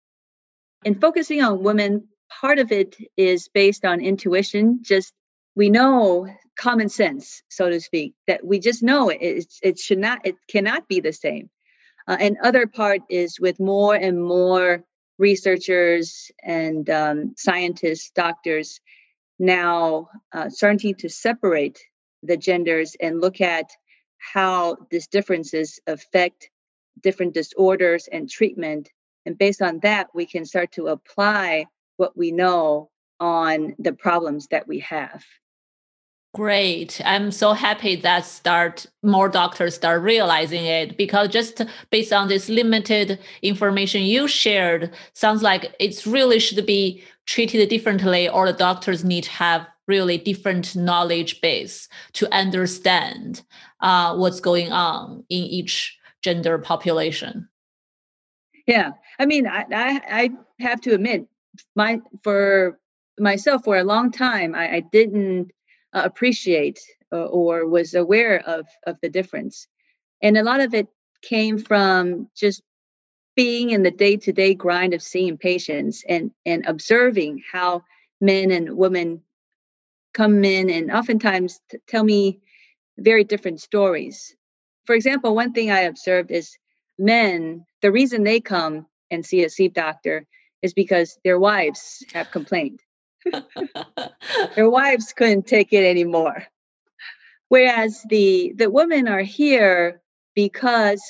and 0.84 1.00
focusing 1.00 1.42
on 1.42 1.62
women 1.62 2.08
part 2.40 2.58
of 2.58 2.72
it 2.72 2.96
is 3.16 3.48
based 3.48 3.84
on 3.84 4.00
intuition 4.00 4.80
just 4.82 5.12
we 5.54 5.68
know 5.68 6.26
common 6.56 6.88
sense, 6.88 7.42
so 7.48 7.68
to 7.68 7.80
speak, 7.80 8.14
that 8.26 8.44
we 8.44 8.58
just 8.58 8.82
know 8.82 9.08
it, 9.08 9.18
it, 9.20 9.46
it 9.62 9.78
should 9.78 9.98
not, 9.98 10.20
it 10.24 10.36
cannot 10.48 10.88
be 10.88 11.00
the 11.00 11.12
same. 11.12 11.50
Uh, 12.06 12.16
and 12.18 12.36
other 12.42 12.66
part 12.66 13.00
is 13.08 13.38
with 13.40 13.60
more 13.60 13.94
and 13.94 14.22
more 14.22 14.84
researchers 15.18 16.30
and 16.42 16.88
um, 16.90 17.34
scientists, 17.36 18.10
doctors 18.14 18.80
now 19.42 20.08
uh, 20.32 20.48
starting 20.48 20.94
to 20.94 21.08
separate 21.08 21.78
the 22.22 22.36
genders 22.36 22.96
and 23.00 23.20
look 23.20 23.40
at 23.40 23.70
how 24.18 24.76
these 24.90 25.08
differences 25.08 25.80
affect 25.86 26.48
different 27.02 27.34
disorders 27.34 28.08
and 28.10 28.30
treatment. 28.30 28.88
And 29.26 29.36
based 29.36 29.60
on 29.60 29.80
that, 29.80 30.08
we 30.14 30.26
can 30.26 30.44
start 30.44 30.70
to 30.72 30.86
apply 30.86 31.66
what 31.96 32.16
we 32.16 32.30
know 32.30 32.90
on 33.18 33.74
the 33.78 33.92
problems 33.92 34.46
that 34.48 34.68
we 34.68 34.78
have. 34.80 35.24
Great. 36.34 36.98
I'm 37.04 37.30
so 37.30 37.52
happy 37.52 37.94
that 37.96 38.24
start 38.24 38.86
more 39.02 39.28
doctors 39.28 39.74
start 39.74 40.00
realizing 40.00 40.64
it 40.64 40.96
because 40.96 41.28
just 41.28 41.60
based 41.90 42.10
on 42.10 42.28
this 42.28 42.48
limited 42.48 43.18
information 43.42 44.02
you 44.02 44.26
shared, 44.26 44.94
sounds 45.12 45.42
like 45.42 45.74
it's 45.78 46.06
really 46.06 46.38
should 46.38 46.64
be 46.64 47.04
treated 47.26 47.68
differently 47.68 48.30
or 48.30 48.46
the 48.46 48.56
doctors 48.56 49.04
need 49.04 49.24
to 49.24 49.30
have 49.30 49.66
really 49.86 50.16
different 50.16 50.74
knowledge 50.74 51.38
base 51.42 51.86
to 52.14 52.32
understand 52.34 53.42
uh, 53.80 54.16
what's 54.16 54.40
going 54.40 54.72
on 54.72 55.24
in 55.28 55.42
each 55.42 55.98
gender 56.22 56.56
population. 56.56 57.46
Yeah. 58.66 58.92
I 59.18 59.26
mean, 59.26 59.46
I, 59.46 59.66
I, 59.70 60.00
I 60.08 60.30
have 60.60 60.80
to 60.82 60.94
admit, 60.94 61.26
my 61.74 62.00
for 62.22 62.78
myself 63.18 63.64
for 63.64 63.76
a 63.76 63.84
long 63.84 64.10
time, 64.10 64.54
I, 64.54 64.76
I 64.76 64.80
didn't 64.80 65.52
uh, 65.92 66.02
appreciate 66.04 66.80
uh, 67.12 67.26
or 67.26 67.66
was 67.68 67.94
aware 67.94 68.40
of 68.46 68.66
of 68.86 68.96
the 69.02 69.08
difference. 69.08 69.68
And 70.22 70.36
a 70.36 70.44
lot 70.44 70.60
of 70.60 70.74
it 70.74 70.88
came 71.22 71.58
from 71.58 72.28
just 72.34 72.62
being 73.36 73.70
in 73.70 73.82
the 73.82 73.90
day-to-day 73.90 74.54
grind 74.54 74.94
of 74.94 75.02
seeing 75.02 75.38
patients 75.38 76.04
and 76.08 76.30
and 76.44 76.64
observing 76.66 77.42
how 77.50 77.82
men 78.20 78.50
and 78.50 78.76
women 78.76 79.22
come 80.14 80.44
in 80.44 80.68
and 80.70 80.90
oftentimes 80.90 81.60
t- 81.70 81.78
tell 81.86 82.04
me 82.04 82.40
very 82.98 83.24
different 83.24 83.60
stories. 83.60 84.36
For 84.86 84.94
example 84.94 85.34
one 85.34 85.52
thing 85.52 85.70
i 85.70 85.80
observed 85.80 86.30
is 86.30 86.56
men 86.98 87.64
the 87.80 87.92
reason 87.92 88.24
they 88.24 88.40
come 88.40 88.86
and 89.10 89.24
see 89.24 89.44
a 89.44 89.50
sleep 89.50 89.74
doctor 89.74 90.26
is 90.62 90.74
because 90.74 91.18
their 91.24 91.38
wives 91.38 92.04
have 92.12 92.30
complained 92.30 92.80
their 94.56 94.70
wives 94.70 95.12
couldn't 95.12 95.46
take 95.46 95.72
it 95.72 95.84
anymore. 95.84 96.44
Whereas 97.48 98.02
the 98.08 98.54
the 98.56 98.70
women 98.70 99.08
are 99.08 99.22
here 99.22 100.00
because 100.34 101.02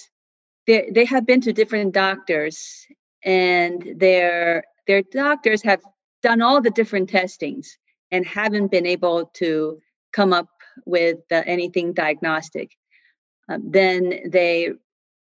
they 0.66 0.90
they 0.92 1.04
have 1.04 1.26
been 1.26 1.40
to 1.42 1.52
different 1.52 1.94
doctors 1.94 2.86
and 3.24 3.94
their 3.96 4.64
their 4.86 5.02
doctors 5.02 5.62
have 5.62 5.80
done 6.22 6.42
all 6.42 6.60
the 6.60 6.70
different 6.70 7.10
testings 7.10 7.78
and 8.10 8.26
haven't 8.26 8.70
been 8.70 8.86
able 8.86 9.26
to 9.34 9.80
come 10.12 10.32
up 10.32 10.48
with 10.84 11.18
anything 11.30 11.92
diagnostic. 11.92 12.70
Um, 13.48 13.70
then 13.70 14.30
they 14.30 14.70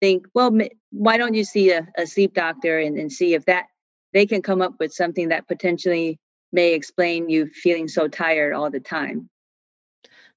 think, 0.00 0.26
well, 0.34 0.56
why 0.90 1.16
don't 1.16 1.34
you 1.34 1.44
see 1.44 1.70
a, 1.70 1.86
a 1.96 2.06
sleep 2.06 2.34
doctor 2.34 2.78
and, 2.78 2.98
and 2.98 3.12
see 3.12 3.34
if 3.34 3.44
that 3.46 3.66
they 4.12 4.26
can 4.26 4.42
come 4.42 4.60
up 4.60 4.74
with 4.80 4.92
something 4.92 5.28
that 5.28 5.46
potentially 5.46 6.18
may 6.52 6.74
explain 6.74 7.28
you 7.28 7.46
feeling 7.46 7.88
so 7.88 8.08
tired 8.08 8.54
all 8.54 8.70
the 8.70 8.80
time. 8.80 9.28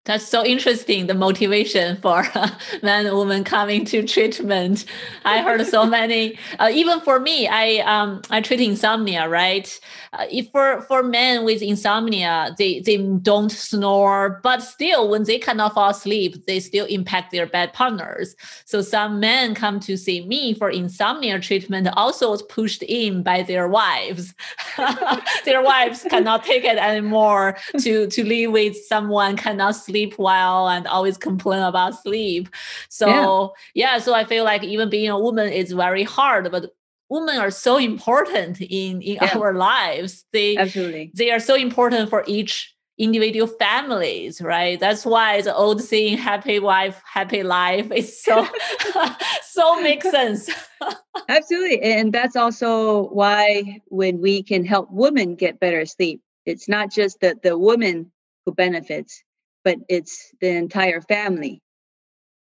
That's 0.05 0.27
so 0.27 0.45
interesting. 0.45 1.07
The 1.07 1.13
motivation 1.13 1.95
for 2.01 2.23
men 2.83 3.05
and 3.05 3.17
women 3.17 3.45
coming 3.45 3.85
to 3.85 4.05
treatment. 4.05 4.83
I 5.23 5.41
heard 5.41 5.65
so 5.65 5.85
many. 5.99 6.37
Uh, 6.59 6.69
even 6.73 6.99
for 6.99 7.21
me, 7.21 7.47
I 7.47 7.77
um 7.85 8.21
I 8.29 8.41
treat 8.41 8.59
insomnia. 8.59 9.29
Right. 9.29 9.79
Uh, 10.11 10.25
if 10.29 10.51
for 10.51 10.81
for 10.81 11.03
men 11.03 11.45
with 11.45 11.61
insomnia, 11.61 12.53
they 12.57 12.81
they 12.81 12.97
don't 12.97 13.49
snore, 13.49 14.41
but 14.43 14.61
still, 14.61 15.07
when 15.07 15.23
they 15.23 15.39
cannot 15.39 15.73
fall 15.73 15.91
asleep, 15.91 16.47
they 16.47 16.59
still 16.59 16.85
impact 16.87 17.31
their 17.31 17.47
bed 17.47 17.71
partners. 17.71 18.35
So 18.65 18.81
some 18.81 19.21
men 19.21 19.55
come 19.55 19.79
to 19.81 19.95
see 19.95 20.27
me 20.27 20.53
for 20.53 20.69
insomnia 20.69 21.39
treatment, 21.39 21.87
also 21.95 22.35
pushed 22.37 22.83
in 22.83 23.23
by 23.23 23.41
their 23.41 23.69
wives. 23.69 24.33
their 25.45 25.61
wives 25.61 26.05
cannot 26.09 26.43
take 26.43 26.63
it 26.63 26.77
anymore 26.77 27.57
to 27.79 28.07
to 28.07 28.23
live 28.23 28.51
with 28.51 28.77
someone 28.85 29.37
cannot 29.37 29.75
sleep 29.75 30.15
well 30.17 30.67
and 30.69 30.87
always 30.87 31.17
complain 31.17 31.63
about 31.63 32.01
sleep. 32.01 32.49
So 32.89 33.53
yeah. 33.75 33.93
yeah, 33.93 33.99
so 33.99 34.13
I 34.13 34.25
feel 34.25 34.43
like 34.43 34.63
even 34.63 34.89
being 34.89 35.09
a 35.09 35.19
woman 35.19 35.51
is 35.51 35.71
very 35.71 36.03
hard, 36.03 36.51
but 36.51 36.71
women 37.09 37.37
are 37.37 37.51
so 37.51 37.77
important 37.77 38.61
in 38.61 39.01
in 39.01 39.15
yeah. 39.15 39.37
our 39.37 39.53
lives. 39.53 40.25
They 40.33 40.57
absolutely 40.57 41.11
they 41.13 41.31
are 41.31 41.39
so 41.39 41.55
important 41.55 42.09
for 42.09 42.23
each 42.27 42.72
individual 43.03 43.47
families, 43.47 44.41
right? 44.41 44.79
That's 44.79 45.05
why 45.05 45.41
the 45.41 45.55
old 45.55 45.81
saying 45.83 46.17
"happy 46.17 46.59
wife, 46.59 47.01
happy 47.05 47.43
life" 47.43 47.91
is 47.91 48.23
so 48.23 48.47
so 49.43 49.81
makes 49.81 50.09
sense. 50.09 50.49
Absolutely, 51.29 51.81
and 51.81 52.13
that's 52.13 52.35
also 52.35 53.09
why 53.09 53.81
when 53.87 54.21
we 54.21 54.43
can 54.43 54.65
help 54.65 54.89
women 54.91 55.35
get 55.35 55.59
better 55.59 55.85
sleep, 55.85 56.21
it's 56.45 56.69
not 56.69 56.91
just 56.91 57.19
the 57.21 57.37
the 57.43 57.57
woman 57.57 58.11
who 58.45 58.53
benefits, 58.53 59.23
but 59.63 59.77
it's 59.89 60.31
the 60.41 60.49
entire 60.49 61.01
family. 61.01 61.61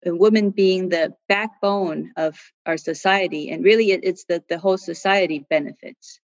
And 0.03 0.19
women 0.19 0.51
being 0.51 0.89
the 0.89 1.13
backbone 1.29 2.13
of 2.17 2.39
our 2.65 2.77
society, 2.77 3.51
and 3.51 3.65
really 3.65 3.91
it, 3.91 4.01
it's 4.03 4.25
the, 4.25 4.43
the 4.49 4.57
whole 4.57 4.79
society 4.79 5.45
benefits. 5.49 6.20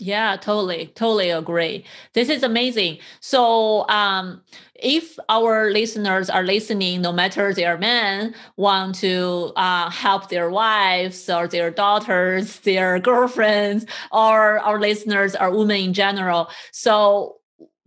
Yeah, 0.00 0.36
totally, 0.36 0.86
totally 0.94 1.28
agree. 1.30 1.84
This 2.14 2.30
is 2.30 2.42
amazing. 2.42 2.98
So, 3.20 3.86
um, 3.90 4.40
if 4.74 5.18
our 5.28 5.70
listeners 5.70 6.30
are 6.30 6.42
listening, 6.42 7.02
no 7.02 7.12
matter 7.12 7.52
they're 7.52 7.76
men, 7.76 8.34
want 8.56 8.94
to 8.96 9.52
uh, 9.56 9.90
help 9.90 10.30
their 10.30 10.48
wives 10.48 11.28
or 11.28 11.46
their 11.46 11.70
daughters, 11.70 12.60
their 12.60 12.98
girlfriends, 12.98 13.84
or 14.10 14.58
our 14.60 14.80
listeners 14.80 15.34
are 15.34 15.50
women 15.54 15.76
in 15.80 15.92
general. 15.92 16.48
So, 16.72 17.36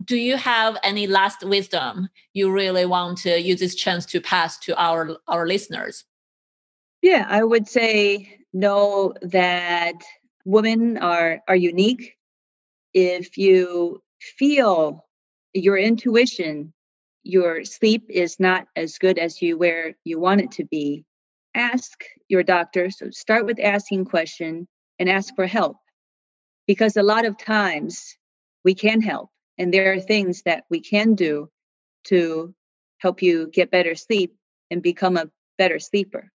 do 0.04 0.16
you 0.16 0.36
have 0.36 0.76
any 0.84 1.08
last 1.08 1.42
wisdom 1.44 2.08
you 2.32 2.52
really 2.52 2.86
want 2.86 3.18
to 3.18 3.40
use 3.40 3.58
this 3.58 3.74
chance 3.74 4.06
to 4.06 4.20
pass 4.20 4.58
to 4.58 4.76
our 4.80 5.16
our 5.28 5.46
listeners 5.46 6.04
yeah 7.00 7.26
i 7.30 7.42
would 7.42 7.66
say 7.66 8.38
know 8.52 9.14
that 9.22 9.94
women 10.44 10.98
are 10.98 11.40
are 11.48 11.56
unique. 11.56 12.16
If 12.92 13.38
you 13.38 14.02
feel 14.20 15.04
your 15.52 15.76
intuition 15.76 16.72
your 17.24 17.64
sleep 17.64 18.04
is 18.10 18.38
not 18.38 18.68
as 18.76 18.98
good 18.98 19.18
as 19.18 19.40
you 19.40 19.56
where 19.56 19.94
you 20.04 20.20
want 20.20 20.42
it 20.42 20.52
to 20.52 20.64
be 20.64 21.04
ask 21.54 22.04
your 22.28 22.42
doctor. 22.42 22.90
So 22.90 23.10
start 23.10 23.46
with 23.46 23.58
asking 23.60 24.04
question 24.06 24.68
and 24.98 25.08
ask 25.08 25.34
for 25.34 25.46
help 25.46 25.76
because 26.66 26.96
a 26.96 27.02
lot 27.02 27.24
of 27.24 27.38
times 27.38 28.16
we 28.64 28.74
can 28.74 29.00
help 29.00 29.30
and 29.58 29.72
there 29.72 29.92
are 29.92 30.00
things 30.00 30.42
that 30.42 30.64
we 30.68 30.80
can 30.80 31.14
do 31.14 31.48
to 32.04 32.54
help 32.98 33.22
you 33.22 33.48
get 33.52 33.70
better 33.70 33.94
sleep 33.94 34.34
and 34.70 34.82
become 34.82 35.16
a 35.16 35.30
better 35.58 35.78
sleeper 35.78 36.30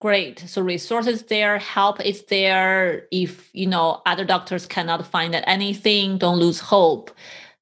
great 0.00 0.38
so 0.40 0.60
resources 0.60 1.22
there 1.24 1.58
help 1.58 2.00
is 2.00 2.24
there 2.26 3.06
if 3.10 3.48
you 3.52 3.66
know 3.66 4.02
other 4.06 4.24
doctors 4.24 4.66
cannot 4.66 5.06
find 5.06 5.34
anything 5.34 6.18
don't 6.18 6.38
lose 6.38 6.60
hope 6.60 7.10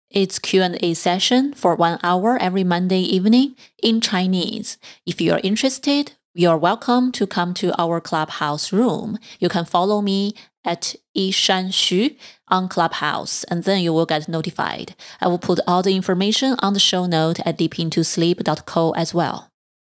It's 0.09 0.39
Q&A 0.39 0.95
session 0.95 1.53
for 1.53 1.75
1 1.75 1.99
hour 2.01 2.39
every 2.41 2.63
Monday 2.63 3.01
evening 3.01 3.55
in 3.83 4.01
Chinese. 4.01 4.79
If 5.05 5.21
you're 5.21 5.41
interested, 5.43 6.13
you're 6.35 6.57
welcome 6.57 7.11
to 7.11 7.27
come 7.27 7.53
to 7.53 7.79
our 7.79 8.01
Clubhouse 8.01 8.73
room. 8.73 9.19
You 9.39 9.49
can 9.49 9.65
follow 9.65 10.01
me 10.01 10.33
at 10.65 10.95
Yishan 11.15 11.67
Xu 11.67 12.17
on 12.47 12.67
Clubhouse, 12.67 13.43
and 13.45 13.63
then 13.63 13.81
you 13.81 13.93
will 13.93 14.07
get 14.07 14.27
notified. 14.27 14.95
I 15.21 15.27
will 15.27 15.37
put 15.37 15.59
all 15.67 15.83
the 15.83 15.95
information 15.95 16.55
on 16.59 16.73
the 16.73 16.79
show 16.79 17.05
note 17.05 17.39
at 17.45 17.59
deepintosleep.co 17.59 18.91
as 18.91 19.13
well. 19.13 19.51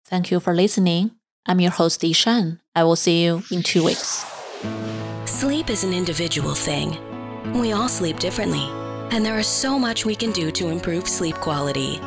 Thank 0.05 0.31
you 0.31 0.39
for 0.39 0.55
listening. 0.55 1.13
I'm 1.47 1.61
your 1.61 1.71
host, 1.71 2.03
Yishan. 2.03 2.61
I 2.75 2.85
will 2.85 2.97
see 2.97 3.25
you 3.25 3.43
in 3.51 3.63
two 3.63 3.85
weeks. 3.85 4.27
Sleep 5.25 5.71
is 5.71 5.85
an 5.85 5.95
individual 5.95 6.55
thing. 6.55 6.99
We 7.59 7.73
all 7.73 7.89
sleep 7.89 8.19
differently, 8.19 8.69
and 9.11 9.25
there 9.25 9.39
is 9.39 9.47
so 9.47 9.79
much 9.79 10.05
we 10.05 10.15
can 10.15 10.33
do 10.33 10.51
to 10.51 10.69
improve 10.69 11.09
sleep 11.09 11.37
quality. 11.37 11.99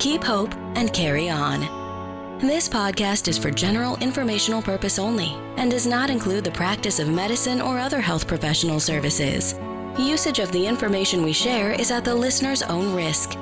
Keep 0.00 0.24
hope 0.24 0.52
and 0.74 0.92
carry 0.92 1.28
on. 1.28 1.79
This 2.40 2.70
podcast 2.70 3.28
is 3.28 3.36
for 3.36 3.50
general 3.50 3.98
informational 3.98 4.62
purpose 4.62 4.98
only 4.98 5.36
and 5.58 5.70
does 5.70 5.86
not 5.86 6.08
include 6.08 6.42
the 6.42 6.50
practice 6.50 6.98
of 6.98 7.06
medicine 7.06 7.60
or 7.60 7.78
other 7.78 8.00
health 8.00 8.26
professional 8.26 8.80
services. 8.80 9.56
Usage 9.98 10.38
of 10.38 10.50
the 10.50 10.66
information 10.66 11.22
we 11.22 11.34
share 11.34 11.72
is 11.72 11.90
at 11.90 12.02
the 12.02 12.14
listener's 12.14 12.62
own 12.62 12.94
risk. 12.94 13.36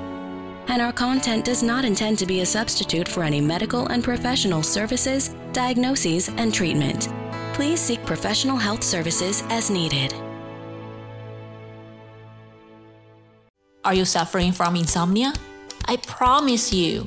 And 0.67 0.83
our 0.83 0.93
content 0.93 1.45
does 1.45 1.63
not 1.63 1.85
intend 1.85 2.19
to 2.19 2.27
be 2.27 2.41
a 2.41 2.47
substitute 2.47 3.07
for 3.07 3.23
any 3.23 3.41
medical 3.41 3.87
and 3.87 4.03
professional 4.03 4.65
services, 4.65 5.33
diagnoses, 5.53 6.29
and 6.31 6.53
treatment. 6.53 7.09
Please 7.55 7.79
seek 7.79 8.05
professional 8.05 8.57
health 8.57 8.83
services 8.83 9.45
as 9.49 9.71
needed. 9.71 10.13
Are 13.85 13.95
you 13.95 14.05
suffering 14.05 14.51
from 14.51 14.75
insomnia? 14.75 15.35
I 15.85 15.99
promise 15.99 16.73
you, 16.73 17.07